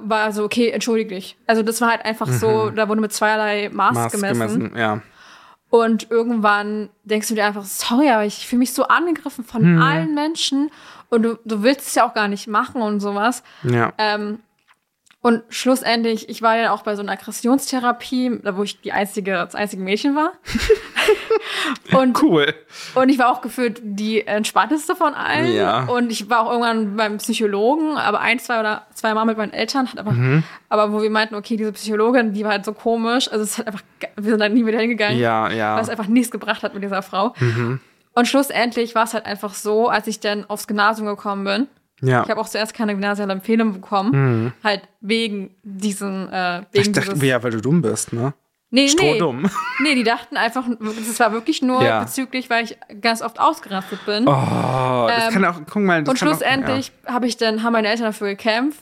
[0.00, 1.36] war so, okay, entschuldige dich.
[1.46, 4.58] Also das war halt einfach so, da wurde mit zweierlei Maß, Maß gemessen.
[4.58, 5.02] gemessen, ja.
[5.70, 10.14] Und irgendwann denkst du dir einfach, sorry, aber ich fühle mich so angegriffen von allen
[10.16, 10.70] Menschen
[11.10, 13.44] und du, du willst es ja auch gar nicht machen und sowas.
[13.62, 13.92] Ja.
[13.98, 14.40] Ähm,
[15.24, 19.32] und schlussendlich, ich war ja auch bei so einer Aggressionstherapie, da wo ich die einzige,
[19.32, 20.32] das einzige Mädchen war.
[21.98, 22.52] und, Cool.
[22.94, 25.50] und ich war auch gefühlt die entspannteste von allen.
[25.54, 25.84] Ja.
[25.84, 29.54] Und ich war auch irgendwann beim Psychologen, aber ein, zwei oder zwei Mal mit meinen
[29.54, 30.42] Eltern, hat aber, Mhm.
[30.68, 33.30] aber wo wir meinten, okay, diese Psychologin, die war halt so komisch.
[33.32, 33.82] Also es hat einfach,
[34.16, 35.76] wir sind dann nie wieder hingegangen Ja, ja.
[35.76, 37.32] weil es einfach nichts gebracht hat mit dieser Frau.
[37.40, 37.80] Mhm.
[38.12, 41.66] Und schlussendlich war es halt einfach so, als ich dann aufs Gymnasium gekommen bin.
[42.02, 42.22] Ja.
[42.22, 46.80] Ich habe auch zuerst keine gymnasiale Empfehlung bekommen, halt wegen diesen, äh, wegen Mhm.
[46.80, 47.28] ich dachte, dieses.
[47.28, 48.34] ja, weil du dumm bist, ne?
[48.70, 49.48] nee, nee, Strohdumm.
[49.82, 52.00] nee, die dachten einfach, das war wirklich nur Ja.
[52.02, 54.26] bezüglich, weil ich ganz oft ausgerastet bin.
[54.26, 58.06] Oh, das Ähm, kann auch, guck mal, und schlussendlich habe ich dann, haben meine Eltern
[58.06, 58.80] dafür gekämpft,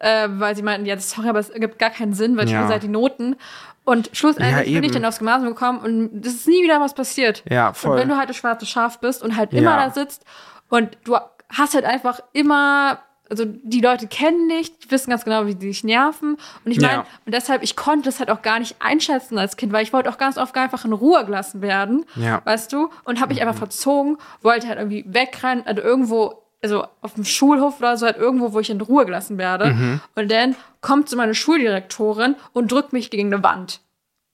[0.00, 2.62] äh, weil sie meinten, ja, das- sorry, aber es ergibt gar keinen Sinn, weil Ja.
[2.62, 3.36] ihr seid die Noten.
[3.84, 6.94] Und schlussendlich Ja, bin ich dann aufs Gymnasium gekommen und das ist nie wieder was
[6.94, 7.42] passiert.
[7.50, 7.90] Ja, voll.
[7.92, 9.86] Und wenn du halt das schwarze Schaf bist und halt immer Ja.
[9.88, 10.24] da sitzt
[10.68, 11.16] und du
[11.52, 12.98] hast halt einfach immer,
[13.30, 16.36] also die Leute kennen dich, die wissen ganz genau, wie die dich nerven.
[16.64, 17.06] Und ich meine, Ja.
[17.24, 20.10] und deshalb, ich konnte das halt auch gar nicht einschätzen als Kind, weil ich wollte
[20.10, 22.42] auch ganz oft einfach in Ruhe gelassen werden, Ja.
[22.44, 22.90] weißt du?
[23.04, 27.78] Und habe mich einfach verzogen, wollte halt irgendwie wegrennen, also irgendwo, also auf dem Schulhof
[27.78, 30.00] oder so, halt irgendwo, wo ich in Ruhe gelassen werde.
[30.14, 33.80] Und dann kommt so meine Schuldirektorin und drückt mich gegen eine Wand.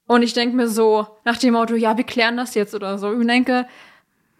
[0.06, 3.12] Und ich denke mir so, nach dem Motto, ja, wir klären das jetzt oder so.
[3.18, 3.66] Ich denke,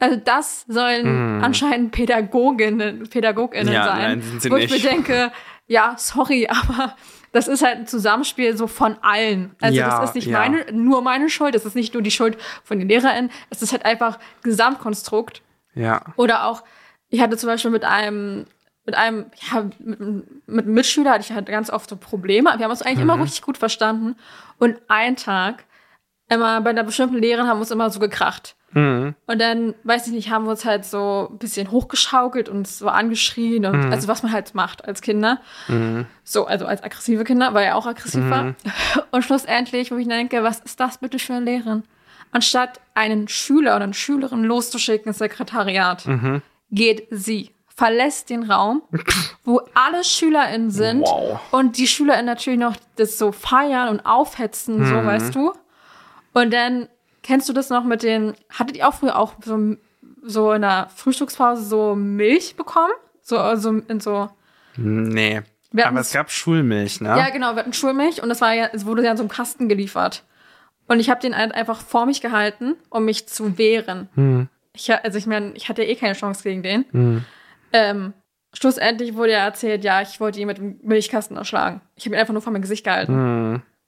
[0.00, 4.00] also das sollen anscheinend Pädagoginnen, Pädagoginnen Ja, sein.
[4.02, 4.84] nein, sind sie wo ich nicht.
[4.84, 5.32] mir denke,
[5.66, 6.96] ja, sorry, aber
[7.32, 9.54] das ist halt ein Zusammenspiel so von allen.
[9.60, 10.38] Also Ja, das ist nicht ja.
[10.38, 13.72] meine, nur meine Schuld, das ist nicht nur die Schuld von den LehrerInnen, es ist
[13.72, 15.42] halt einfach Gesamtkonstrukt.
[15.74, 16.02] Ja.
[16.16, 16.62] Oder auch,
[17.10, 18.46] ich hatte zum Beispiel mit einem,
[18.84, 20.00] mit einem, ja, mit,
[20.46, 22.52] mit einem Mitschüler hatte ich halt ganz oft so Probleme.
[22.56, 24.16] Wir haben uns eigentlich immer richtig gut verstanden.
[24.58, 25.64] Und einen Tag,
[26.30, 28.56] immer bei einer bestimmten Lehrerin haben wir uns immer so gekracht.
[29.26, 32.88] Und dann, weiß ich nicht, haben wir uns halt so ein bisschen hochgeschaukelt und so
[32.88, 35.40] angeschrien und also was man halt macht als Kinder.
[36.22, 38.54] So, also als aggressive Kinder, weil er auch aggressiv war.
[39.10, 41.82] Und schlussendlich, wo ich denke, was ist das bitte für eine Lehrerin?
[42.30, 46.04] Anstatt einen Schüler oder eine Schülerin loszuschicken ins Sekretariat,
[46.70, 48.82] geht sie, verlässt den Raum,
[49.44, 51.40] wo alle SchülerInnen sind Wow.
[51.52, 55.52] und die SchülerInnen natürlich noch das so feiern und aufhetzen, so, weißt du?
[56.34, 56.88] Und dann,
[57.28, 59.76] kennst du das noch mit den, hattet ihr auch früher auch so,
[60.22, 62.90] so in der Frühstückspause so Milch bekommen?
[63.22, 64.28] So, also in so,
[64.76, 65.42] Nee.
[65.82, 67.10] Aber es gab Schulmilch, ne?
[67.10, 69.28] ja, genau, wir hatten Schulmilch und das war ja, es wurde ja in so einem
[69.30, 70.24] Kasten geliefert.
[70.86, 74.48] Und ich habe den halt einfach vor mich gehalten, um mich zu wehren.
[74.72, 77.24] Ich, ha- also ich meine, ich hatte ja eh keine Chance gegen den.
[77.74, 78.14] Ähm,
[78.54, 81.82] schlussendlich wurde ja erzählt, ja, ich wollte ihn mit dem Milchkasten erschlagen.
[81.96, 83.12] Ich habe ihn einfach nur vor mein Gesicht gehalten,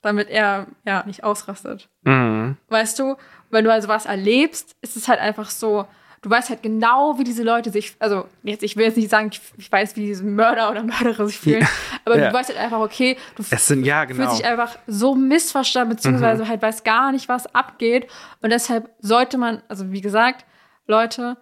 [0.03, 1.89] damit er ja nicht ausrastet.
[2.03, 2.57] Mhm.
[2.69, 3.17] Weißt du,
[3.51, 5.87] wenn du also was erlebst, ist es halt einfach so,
[6.23, 9.31] du weißt halt genau, wie diese Leute sich, also jetzt, ich will jetzt nicht sagen,
[9.33, 11.67] ich, ich weiß, wie diese Mörder oder Mörderer sich fühlen,
[12.05, 12.29] aber Ja.
[12.29, 14.33] du weißt halt einfach, okay, du Es sind, ja, genau.
[14.35, 18.07] sich einfach so missverstanden, beziehungsweise halt weiß gar nicht, was abgeht.
[18.43, 20.45] Und deshalb sollte man, also wie gesagt,
[20.87, 21.37] Leute,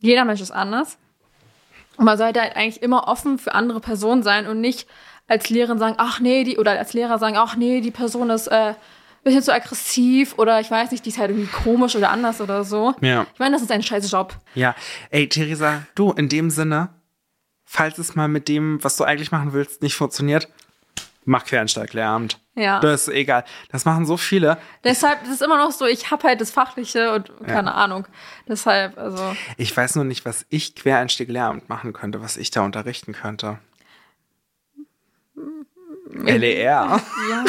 [0.00, 0.98] jeder Mensch ist anders.
[1.96, 4.88] Und man sollte halt eigentlich immer offen für andere Personen sein und nicht
[5.28, 8.48] als Lehrerin sagen, ach nee, die, oder als Lehrer sagen, ach nee, die Person ist
[8.48, 8.74] äh,
[9.28, 12.64] bisschen zu aggressiv oder ich weiß nicht, die ist halt irgendwie komisch oder anders oder
[12.64, 12.94] so.
[13.00, 13.26] Ja.
[13.32, 14.34] Ich meine, das ist ein scheiß Job.
[14.54, 14.74] Ja,
[15.10, 16.88] ey, Theresa, du, in dem Sinne,
[17.64, 20.48] falls es mal mit dem, was du eigentlich machen willst, nicht funktioniert,
[21.24, 22.40] mach Quereinsteiglehramt.
[22.54, 22.80] Ja.
[22.80, 23.44] Das ist egal.
[23.70, 24.58] Das machen so viele.
[24.82, 28.06] Deshalb ist es immer noch so, ich habe halt das Fachliche und keine Ahnung.
[28.48, 29.36] Deshalb, also.
[29.56, 33.58] Ich weiß nur nicht, was ich Quereinsteiglehramt machen könnte, was ich da unterrichten könnte.
[36.12, 36.54] LER.
[36.64, 37.00] Ja.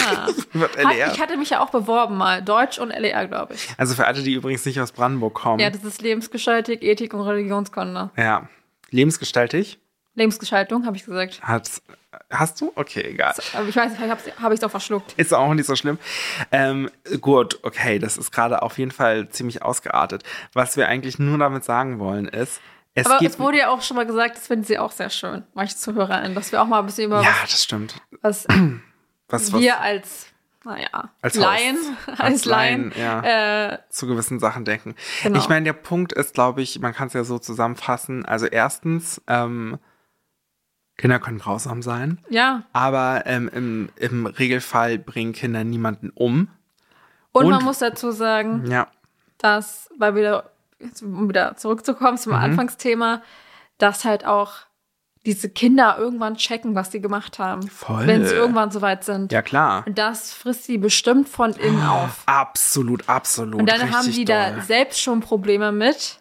[0.60, 1.12] Hat, LER.
[1.14, 2.42] ich hatte mich ja auch beworben mal.
[2.42, 3.68] Deutsch und LER, glaube ich.
[3.78, 5.60] Also für alle, die übrigens nicht aus Brandenburg kommen.
[5.60, 8.12] Ja, das ist Lebensgestaltig, Ethik und Religionskunde.
[8.18, 8.50] Ja.
[8.92, 9.80] Lebensgestaltig.
[10.16, 11.42] Lebensgestaltung, habe ich gesagt.
[11.42, 11.70] Hat,
[12.30, 12.72] hast du?
[12.76, 13.34] Okay, egal.
[13.54, 15.14] Aber ich weiß nicht, vielleicht habe ich es auch verschluckt.
[15.18, 15.98] Ist auch nicht so schlimm.
[16.52, 16.90] Ähm,
[17.22, 20.24] gut, okay, das ist gerade auf jeden Fall ziemlich ausgeartet.
[20.54, 22.60] Was wir eigentlich nur damit sagen wollen ist,
[22.96, 25.44] es Aber es wurde ja auch schon mal gesagt, das finden sie auch sehr schön,
[25.54, 27.96] manche ZuhörerInnen, dass wir auch mal ein bisschen über ja, das stimmt.
[28.22, 28.56] was, Was,
[29.30, 30.26] was was wir als,
[30.66, 31.78] naja, Als Laien,
[32.08, 34.96] als, Als Laien, Laien, äh, zu gewissen Sachen denken.
[35.24, 35.38] Genau.
[35.40, 38.26] Ich meine, der Punkt ist, glaube ich, man kann es ja so zusammenfassen.
[38.26, 39.78] Also erstens, ähm,
[40.98, 46.50] Kinder können grausam sein, ja, aber ähm, im, im Regelfall bringen Kinder niemanden um.
[47.32, 48.88] Und, Und- man muss dazu sagen, Ja.
[49.38, 52.40] dass, weil wieder, jetzt, um wieder zurückzukommen zum Mhm.
[52.40, 53.22] Anfangsthema,
[53.78, 54.54] dass halt auch
[55.26, 57.64] diese Kinder irgendwann checken, was sie gemacht haben.
[57.64, 58.08] Voll.
[58.08, 59.32] Wenn sie irgendwann soweit sind.
[59.34, 59.84] Ja, klar.
[59.86, 62.24] Und das frisst sie bestimmt von innen auf.
[62.26, 63.60] Absolut, absolut.
[63.60, 64.62] Und dann haben die da doll.
[64.62, 66.20] selbst schon Probleme mit.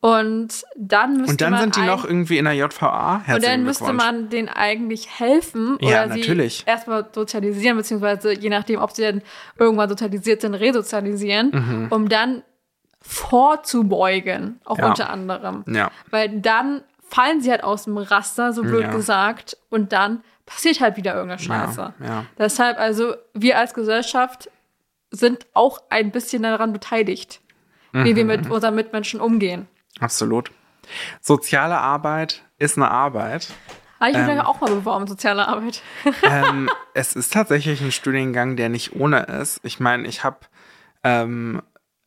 [0.00, 3.14] Und dann müsste Und dann man sind die noch irgendwie in der JVA.
[3.14, 6.62] und Herzlichen dann müsste man denen eigentlich helfen Ja, oder sie natürlich.
[6.66, 9.22] erstmal sozialisieren, beziehungsweise je nachdem, ob sie dann
[9.58, 11.86] irgendwann sozialisiert sind, resozialisieren, Mhm.
[11.90, 12.42] um dann
[13.06, 14.88] vorzubeugen, auch Ja.
[14.88, 15.64] unter anderem.
[15.66, 15.90] Ja.
[16.10, 18.90] Weil dann fallen sie halt aus dem Raster, so blöd Ja.
[18.92, 21.94] gesagt, und dann passiert halt wieder irgendeine Scheiße.
[22.02, 22.24] Ja.
[22.38, 24.50] Deshalb, also, wir als Gesellschaft
[25.10, 27.40] sind auch ein bisschen daran beteiligt,
[27.92, 28.28] wie wir Mhm.
[28.30, 29.68] mit unseren Mitmenschen umgehen.
[30.00, 30.50] Absolut.
[31.20, 33.48] Soziale Arbeit ist eine Arbeit.
[34.00, 34.40] Aber ich bin Ähm.
[34.40, 35.82] auch mal beworben, soziale Arbeit.
[36.24, 39.60] ähm, es ist tatsächlich ein Studiengang, der nicht ohne ist.
[39.62, 40.38] Ich meine, ich habe
[41.04, 41.62] ähm,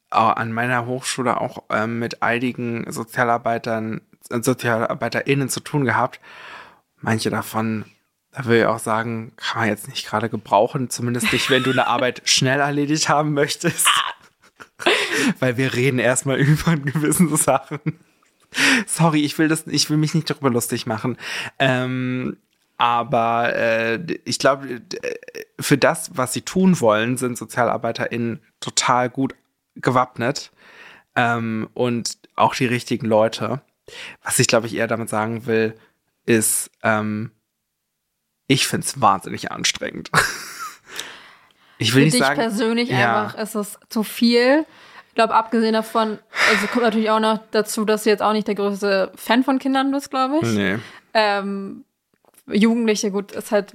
[0.10, 6.20] an meiner Hochschule auch ähm, mit einigen Sozialarbeitern, äh, SozialarbeiterInnen zu tun gehabt.
[6.99, 7.86] Manche davon,
[8.32, 11.72] da will ich auch sagen, kann man jetzt nicht gerade gebrauchen, zumindest nicht, wenn du
[11.72, 13.88] eine Arbeit schnell erledigt haben möchtest.
[15.39, 17.80] Weil wir reden erstmal über gewisse Sachen.
[18.86, 21.18] Sorry, ich will das, ich will mich nicht darüber lustig machen.
[21.60, 22.38] Ähm,
[22.78, 25.16] aber äh, ich glaube, äh,
[25.60, 29.36] für das, was sie tun wollen, sind SozialarbeiterInnen total gut
[29.82, 30.52] gewappnet.
[31.16, 33.62] Ähm, und auch die richtigen Leute.
[34.24, 35.76] Was ich, glaube ich, eher damit sagen will,
[36.26, 37.32] ist, ähm,
[38.48, 40.12] ich finde es wahnsinnig anstrengend.
[41.78, 42.40] ich will Für nicht dich sagen.
[42.40, 43.24] persönlich ja.
[43.26, 44.66] einfach ist es zu viel.
[45.10, 46.20] Ich glaube, abgesehen davon,
[46.52, 49.58] also kommt natürlich auch noch dazu, dass du jetzt auch nicht der größte Fan von
[49.58, 50.48] Kindern bist, glaube ich.
[50.54, 50.78] Nee.
[51.14, 51.84] Ähm,
[52.46, 53.74] Jugendliche, gut, ist halt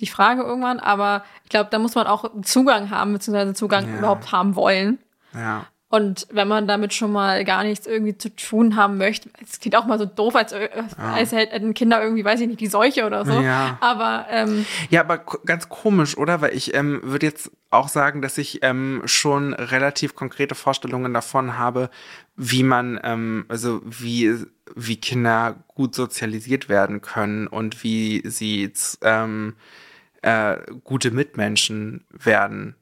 [0.00, 3.98] die Frage irgendwann, aber ich glaube, da muss man auch Zugang haben, beziehungsweise Zugang Ja.
[3.98, 4.98] überhaupt haben wollen.
[5.34, 5.66] Ja.
[5.94, 9.76] Und wenn man damit schon mal gar nichts irgendwie zu tun haben möchte, es klingt
[9.76, 10.52] auch mal so doof, als,
[10.96, 13.40] als hätten Kinder irgendwie, weiß ich nicht, die Seuche oder so.
[13.40, 13.78] Ja.
[13.80, 16.40] Aber ähm, Ja, aber ganz komisch, oder?
[16.40, 21.58] Weil ich ähm, würde jetzt auch sagen, dass ich ähm, schon relativ konkrete Vorstellungen davon
[21.58, 21.90] habe,
[22.34, 24.34] wie man, ähm, also wie,
[24.74, 28.72] wie Kinder gut sozialisiert werden können und wie sie
[29.02, 29.54] ähm,
[30.22, 32.74] äh, gute Mitmenschen werden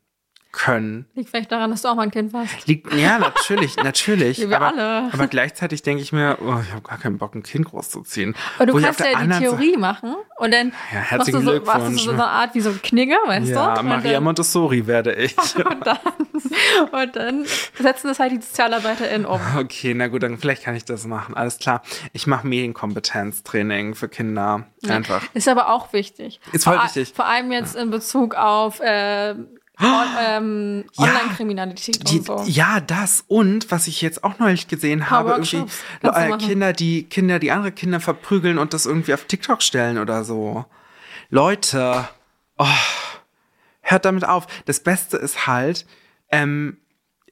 [0.53, 1.07] können.
[1.15, 2.67] liegt vielleicht daran, dass du auch mal ein Kind warst.
[2.67, 4.39] Liegt, ja, natürlich, natürlich.
[4.39, 5.13] Wie wir aber, alle.
[5.13, 8.35] aber gleichzeitig denke ich mir, oh, ich habe gar keinen Bock, ein Kind großzuziehen.
[8.57, 11.89] Aber du Wo kannst ja die Theorie machen und dann Ja, machst du so, machst
[11.89, 13.81] du so eine Art wie so ein Knigge, weißt Ja, du?
[13.81, 15.35] Und Maria dann, Montessori werde ich.
[15.57, 15.99] und, dann,
[16.93, 17.45] und dann
[17.79, 19.41] setzen das halt die SozialarbeiterInnen um.
[19.59, 21.35] Okay, na gut, dann vielleicht kann ich das machen.
[21.35, 21.83] Alles klar.
[22.13, 24.67] Ich mache Medienkompetenztraining für Kinder.
[24.87, 25.23] Einfach.
[25.35, 26.41] Ist aber auch wichtig.
[26.53, 27.13] Ist voll vor, wichtig.
[27.15, 29.35] Vor allem jetzt in Bezug auf äh,
[29.81, 31.05] ähm, Ja.
[31.05, 32.45] Online-Kriminalität Die, und so.
[32.47, 35.64] Ja, das und was ich jetzt auch neulich gesehen habe, irgendwie
[36.03, 36.37] äh.
[36.39, 40.64] Kinder, die Kinder, die andere Kinder verprügeln und das irgendwie auf TikTok stellen oder so.
[41.31, 42.09] Leute,
[42.59, 42.66] oh,
[43.81, 44.47] hört damit auf.
[44.66, 45.87] Das Beste ist halt,
[46.31, 46.77] ähm,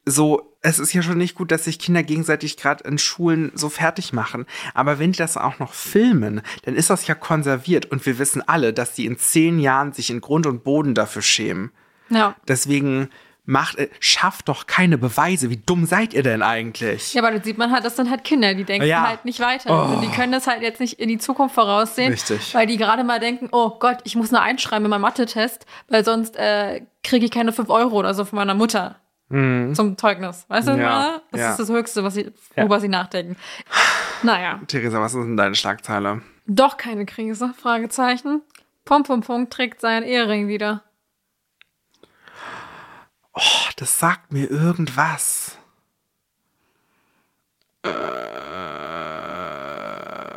[0.06, 3.68] so, es ist ja schon nicht gut, dass sich Kinder gegenseitig gerade in Schulen so
[3.68, 4.46] fertig machen.
[4.74, 7.86] Aber wenn die das auch noch filmen, dann ist das ja konserviert.
[7.86, 11.22] Und wir wissen alle, dass die in zehn Jahren sich in Grund und Boden dafür
[11.22, 11.70] schämen.
[12.10, 12.34] Ja.
[12.48, 13.08] Deswegen
[13.46, 15.50] macht, äh, schafft doch keine Beweise.
[15.50, 17.14] Wie dumm seid ihr denn eigentlich?
[17.14, 19.08] Ja, aber das sieht man halt, das sind halt Kinder, die denken Ja.
[19.08, 19.70] halt nicht weiter.
[19.70, 19.94] Oh.
[19.94, 22.12] Und die können das halt jetzt nicht in die Zukunft voraussehen.
[22.12, 22.54] Richtig.
[22.54, 26.04] Weil die gerade mal denken, oh Gott, ich muss eine einschreiben in meinem Mathe-Test, weil
[26.04, 28.96] sonst äh, kriege ich keine 5 Euro oder so von meiner Mutter
[29.32, 30.44] zum Zeugnis.
[30.48, 30.80] Weißt du, Mhm.
[30.80, 31.22] Ja, meine?
[31.30, 31.50] das ja.
[31.52, 33.36] ist das Höchste, was sie, worüber sie nachdenken.
[34.24, 36.22] Naja, Theresa, was ist denn deine Schlagzeile?
[36.46, 38.42] doch keine Krise, Fragezeichen.
[38.84, 40.82] Pum Pum Pum trägt seinen Ehering wieder.
[43.34, 43.40] Oh,
[43.76, 45.56] das sagt mir irgendwas.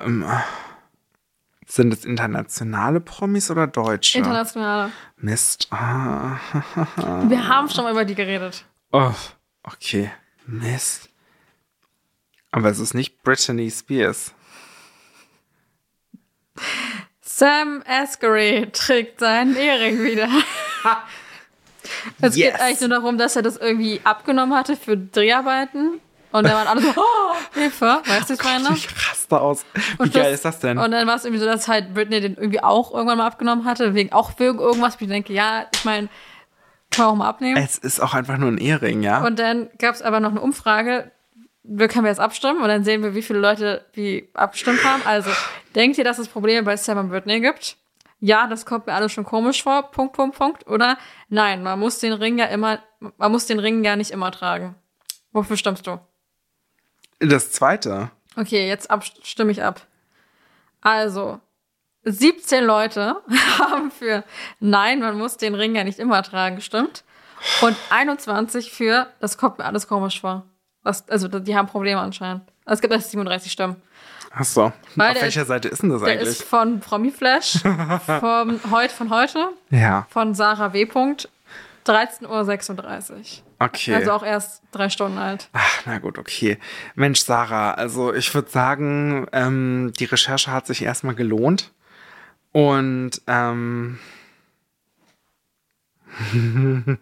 [0.03, 0.25] Ähm,
[1.65, 4.17] sind es internationale Promis oder deutsche?
[4.17, 4.91] Internationale.
[5.17, 5.67] Mist.
[5.71, 6.37] Ah,
[7.27, 8.65] Wir haben schon mal über die geredet.
[8.91, 9.13] oh,
[9.63, 10.11] okay.
[10.45, 11.09] Mist.
[12.51, 14.33] Aber es ist nicht Brittany Spears.
[17.21, 20.29] Sam Asghari trägt seinen Ehering wieder.
[22.21, 22.51] Es Yes.
[22.53, 25.99] geht eigentlich nur darum, dass er das irgendwie abgenommen hatte für Dreharbeiten.
[26.31, 28.75] Und dann waren alle so, oh, Hilfe, weißt du, was ich meine?
[28.75, 29.65] Ich raste aus.
[29.73, 30.77] Wie Und geil das- ist das denn?
[30.79, 33.65] Und dann war es irgendwie so, dass halt Britney den irgendwie auch irgendwann mal abgenommen
[33.65, 34.97] hatte, wegen auch für irgendwas.
[34.99, 36.07] Ich denke, ja, ich meine,
[36.89, 37.57] kann man auch mal abnehmen.
[37.63, 39.23] Es ist auch einfach nur ein Ehering, ja?
[39.23, 41.11] Und dann gab es aber noch eine Umfrage,
[41.63, 45.01] wir können wir jetzt abstimmen und dann sehen wir, wie viele Leute wie abgestimmt haben.
[45.05, 45.29] Also,
[45.75, 47.77] denkt ihr, dass es Probleme bei Sam und Britney gibt?
[48.25, 50.67] Ja, das kommt mir alles schon komisch vor, Punkt, Punkt, Punkt.
[50.67, 50.97] Oder
[51.27, 52.79] nein, man muss den Ring ja immer,
[53.17, 54.75] man muss den Ring ja nicht immer tragen.
[55.33, 55.99] Wofür stimmst du?
[57.19, 58.11] Das zweite.
[58.37, 59.85] Okay, jetzt ab, stimme ich ab.
[60.79, 61.41] Also,
[62.05, 63.17] 17 Leute
[63.59, 64.23] haben für
[64.61, 67.03] Nein, man muss den Ring ja nicht immer tragen, gestimmt.
[67.59, 70.45] Und 21 für Das kommt mir alles komisch vor.
[70.81, 72.43] Was, also, die haben Probleme anscheinend.
[72.65, 73.81] Es gibt erst 37 Stimmen.
[74.35, 74.73] Ach so.
[74.95, 76.29] Weil Auf der- welcher Seite ist denn das Der eigentlich?
[76.29, 77.59] ist von Promiflash,
[78.05, 80.85] vom, heut, von heute, ja, von Sarah W.
[81.85, 83.43] 13.36 Uhr.
[83.59, 83.93] okay.
[83.95, 85.49] Also auch erst drei Stunden alt.
[85.53, 86.57] Ach, na gut, okay.
[86.95, 91.71] Mensch, Sarah, also ich würde sagen, ähm, die Recherche hat sich erstmal gelohnt.
[92.53, 93.99] Und ähm,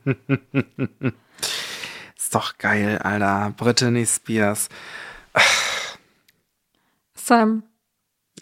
[2.17, 3.53] ist doch geil, Alter.
[3.57, 4.69] Britney Spears.
[7.31, 7.63] Sam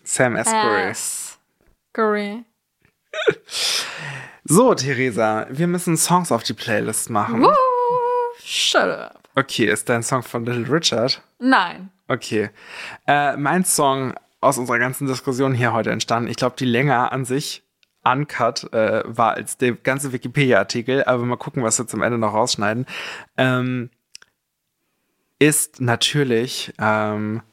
[0.03, 0.89] Sam Asbury.
[0.89, 2.43] Asbury.
[4.51, 7.43] So, Theresa, wir müssen Songs auf die Playlist machen.
[7.43, 7.53] Woo,
[8.43, 9.29] shut up.
[9.35, 11.21] Okay, ist dein Song von Little Richard?
[11.37, 11.91] Nein.
[12.07, 12.49] Okay.
[13.05, 16.31] Äh, mein Song aus unserer ganzen Diskussion hier heute entstanden.
[16.31, 17.61] Ich glaube, die Länge an sich
[18.03, 22.33] uncut äh, war als der ganze Wikipedia-Artikel, aber mal gucken, was wir zum Ende noch
[22.33, 22.87] rausschneiden.
[23.37, 23.91] Ähm,
[25.37, 27.43] ist natürlich ähm,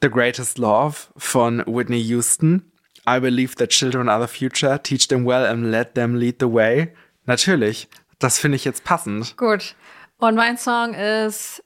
[0.00, 2.70] The Greatest Love von Whitney Houston.
[3.06, 4.78] I believe that children are the future.
[4.78, 6.92] Teach them well and let them lead the way.
[7.26, 7.88] Natürlich.
[8.18, 9.36] Das finde ich jetzt passend.
[9.36, 9.74] Gut.
[10.18, 11.62] Und mein Song ist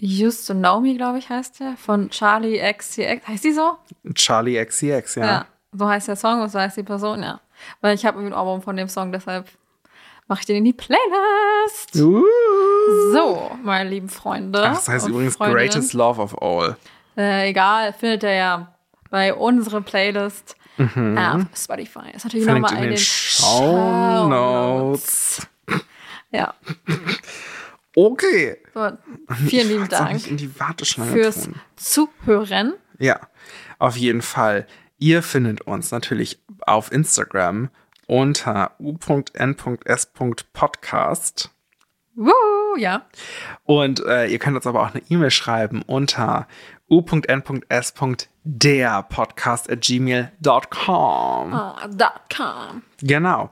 [0.00, 1.76] Used to Know Me, glaube ich, heißt der.
[1.76, 3.26] Von Charlie XCX.
[3.26, 3.76] Heißt die so?
[4.14, 5.24] Charlie XCX, ja.
[5.24, 5.46] Ja.
[5.72, 7.40] So heißt der Song und so heißt die Person, ja.
[7.80, 9.48] Weil ich habe ein Album von dem Song, deshalb
[10.28, 11.96] mache ich den in die Playlist.
[11.96, 12.24] Uh.
[13.12, 14.62] So, meine lieben Freunde.
[14.62, 15.68] Ach, das heißt übrigens Freundinnen.
[15.68, 16.76] Greatest Love of All.
[17.16, 18.74] Äh, egal, findet ihr ja
[19.10, 22.10] bei unserer Playlist auf Spotify.
[22.12, 22.54] Ist natürlich Mhm.
[22.54, 25.46] Nochmal in in den Show Notes.
[26.32, 26.52] Ja,
[27.96, 28.56] Okay.
[28.74, 28.90] so,
[29.46, 31.54] vielen lieben Dank in die fürs tun.
[31.76, 32.74] Zuhören.
[32.98, 33.20] Ja,
[33.78, 34.66] auf jeden Fall.
[34.98, 37.70] Ihr findet uns natürlich auf Instagram
[38.08, 41.50] unter u.n.s.podcast.
[42.16, 42.32] Woo,
[42.76, 43.02] ja.
[43.64, 46.46] Und äh, ihr könnt uns aber auch eine E-Mail schreiben unter
[46.94, 51.52] u.n.s.derpodcast at gmail.com.
[51.52, 51.88] Ah,
[52.34, 52.82] com.
[53.02, 53.50] Genau.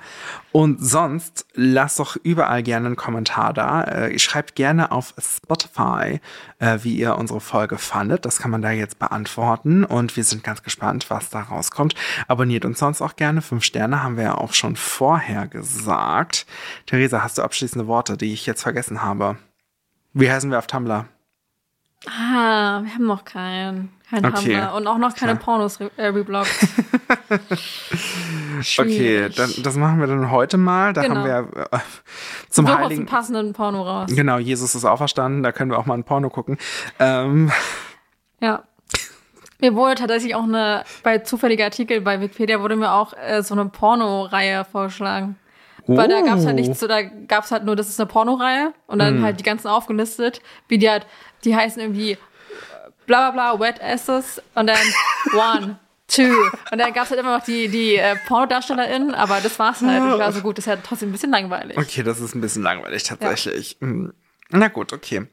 [0.53, 3.84] Und sonst lasst doch überall gerne einen Kommentar da.
[3.84, 6.20] Äh, schreibt gerne auf Spotify,
[6.59, 8.24] äh, wie ihr unsere Folge fandet.
[8.24, 9.84] Das kann man da jetzt beantworten.
[9.84, 11.95] Und wir sind ganz gespannt, was da rauskommt.
[12.28, 13.43] Abonniert uns sonst auch gerne.
[13.43, 16.47] Fünf Sterne haben wir ja auch schon vorher gesagt.
[16.86, 19.36] Theresa, hast du abschließende Worte, die ich jetzt vergessen habe?
[20.12, 21.07] Wie heißen wir auf Tumblr?
[22.07, 23.90] Ah, wir haben noch keinen.
[24.11, 24.57] Kein Okay.
[24.57, 24.74] Tumblr.
[24.74, 26.12] Und auch noch keine Pornos re äh.
[28.78, 30.92] Okay, dann, das machen wir dann heute mal.
[30.92, 31.16] Da Genau.
[31.16, 31.78] haben wir äh,
[32.48, 33.07] zum einen Heiligen.
[33.07, 34.11] passenden Porno raus.
[34.14, 36.59] Genau, Jesus ist auferstanden, da können wir auch mal ein Porno gucken.
[36.98, 37.50] Ähm,
[38.40, 38.64] Ja.
[39.61, 43.55] Mir wurde tatsächlich auch eine, bei zufälliger Artikel bei Wikipedia wurde mir auch äh, so
[43.55, 45.36] eine Pornoreihe vorgeschlagen.
[45.86, 48.98] Weil da gab's halt nichts so, da gab's halt nur, das ist eine Pornoreihe und
[49.00, 49.22] dann Hm.
[49.24, 51.06] halt die ganzen aufgelistet, wie die halt,
[51.44, 52.16] die heißen irgendwie äh,
[53.06, 54.78] bla bla bla, Wet Asses und dann
[55.34, 55.78] One,
[56.08, 56.22] Two.
[56.70, 60.12] Und dann gab's halt immer noch die, die äh, PornodarstellerInnen, aber das war's halt.
[60.12, 61.78] Ich war so gut, das ist ja trotzdem ein bisschen langweilig.
[61.78, 63.78] okay, das ist ein bisschen langweilig tatsächlich.
[63.80, 64.12] Hm.
[64.50, 65.26] Na gut, okay.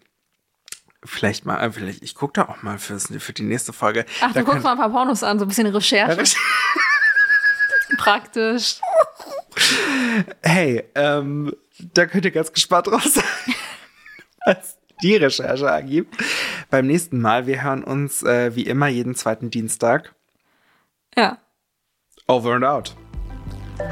[1.04, 4.06] Vielleicht mal, äh, vielleicht, ich gucke da auch mal fürs, für die nächste Folge.
[4.22, 6.24] Ach, da du guckst mal ein paar Pornos an, so ein bisschen Recherche,
[7.98, 8.80] praktisch.
[10.42, 11.54] Hey, ähm,
[11.94, 13.24] da könnt ihr ganz gespannt drauf sein,
[14.46, 16.16] was die Recherche ergibt.
[16.70, 20.14] Beim nächsten Mal, wir hören uns äh, wie immer jeden zweiten Dienstag.
[21.16, 21.38] Ja.
[22.28, 22.96] Over and out.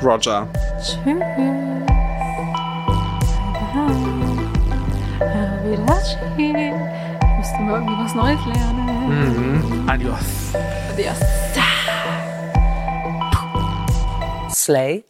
[0.02, 0.48] Roger.
[0.82, 0.98] Tschüss.
[5.68, 9.90] Ich müsste mal irgendwie was Neues lernen.
[9.90, 10.54] Adios.
[10.94, 11.20] Adios.
[14.58, 15.06] Slay.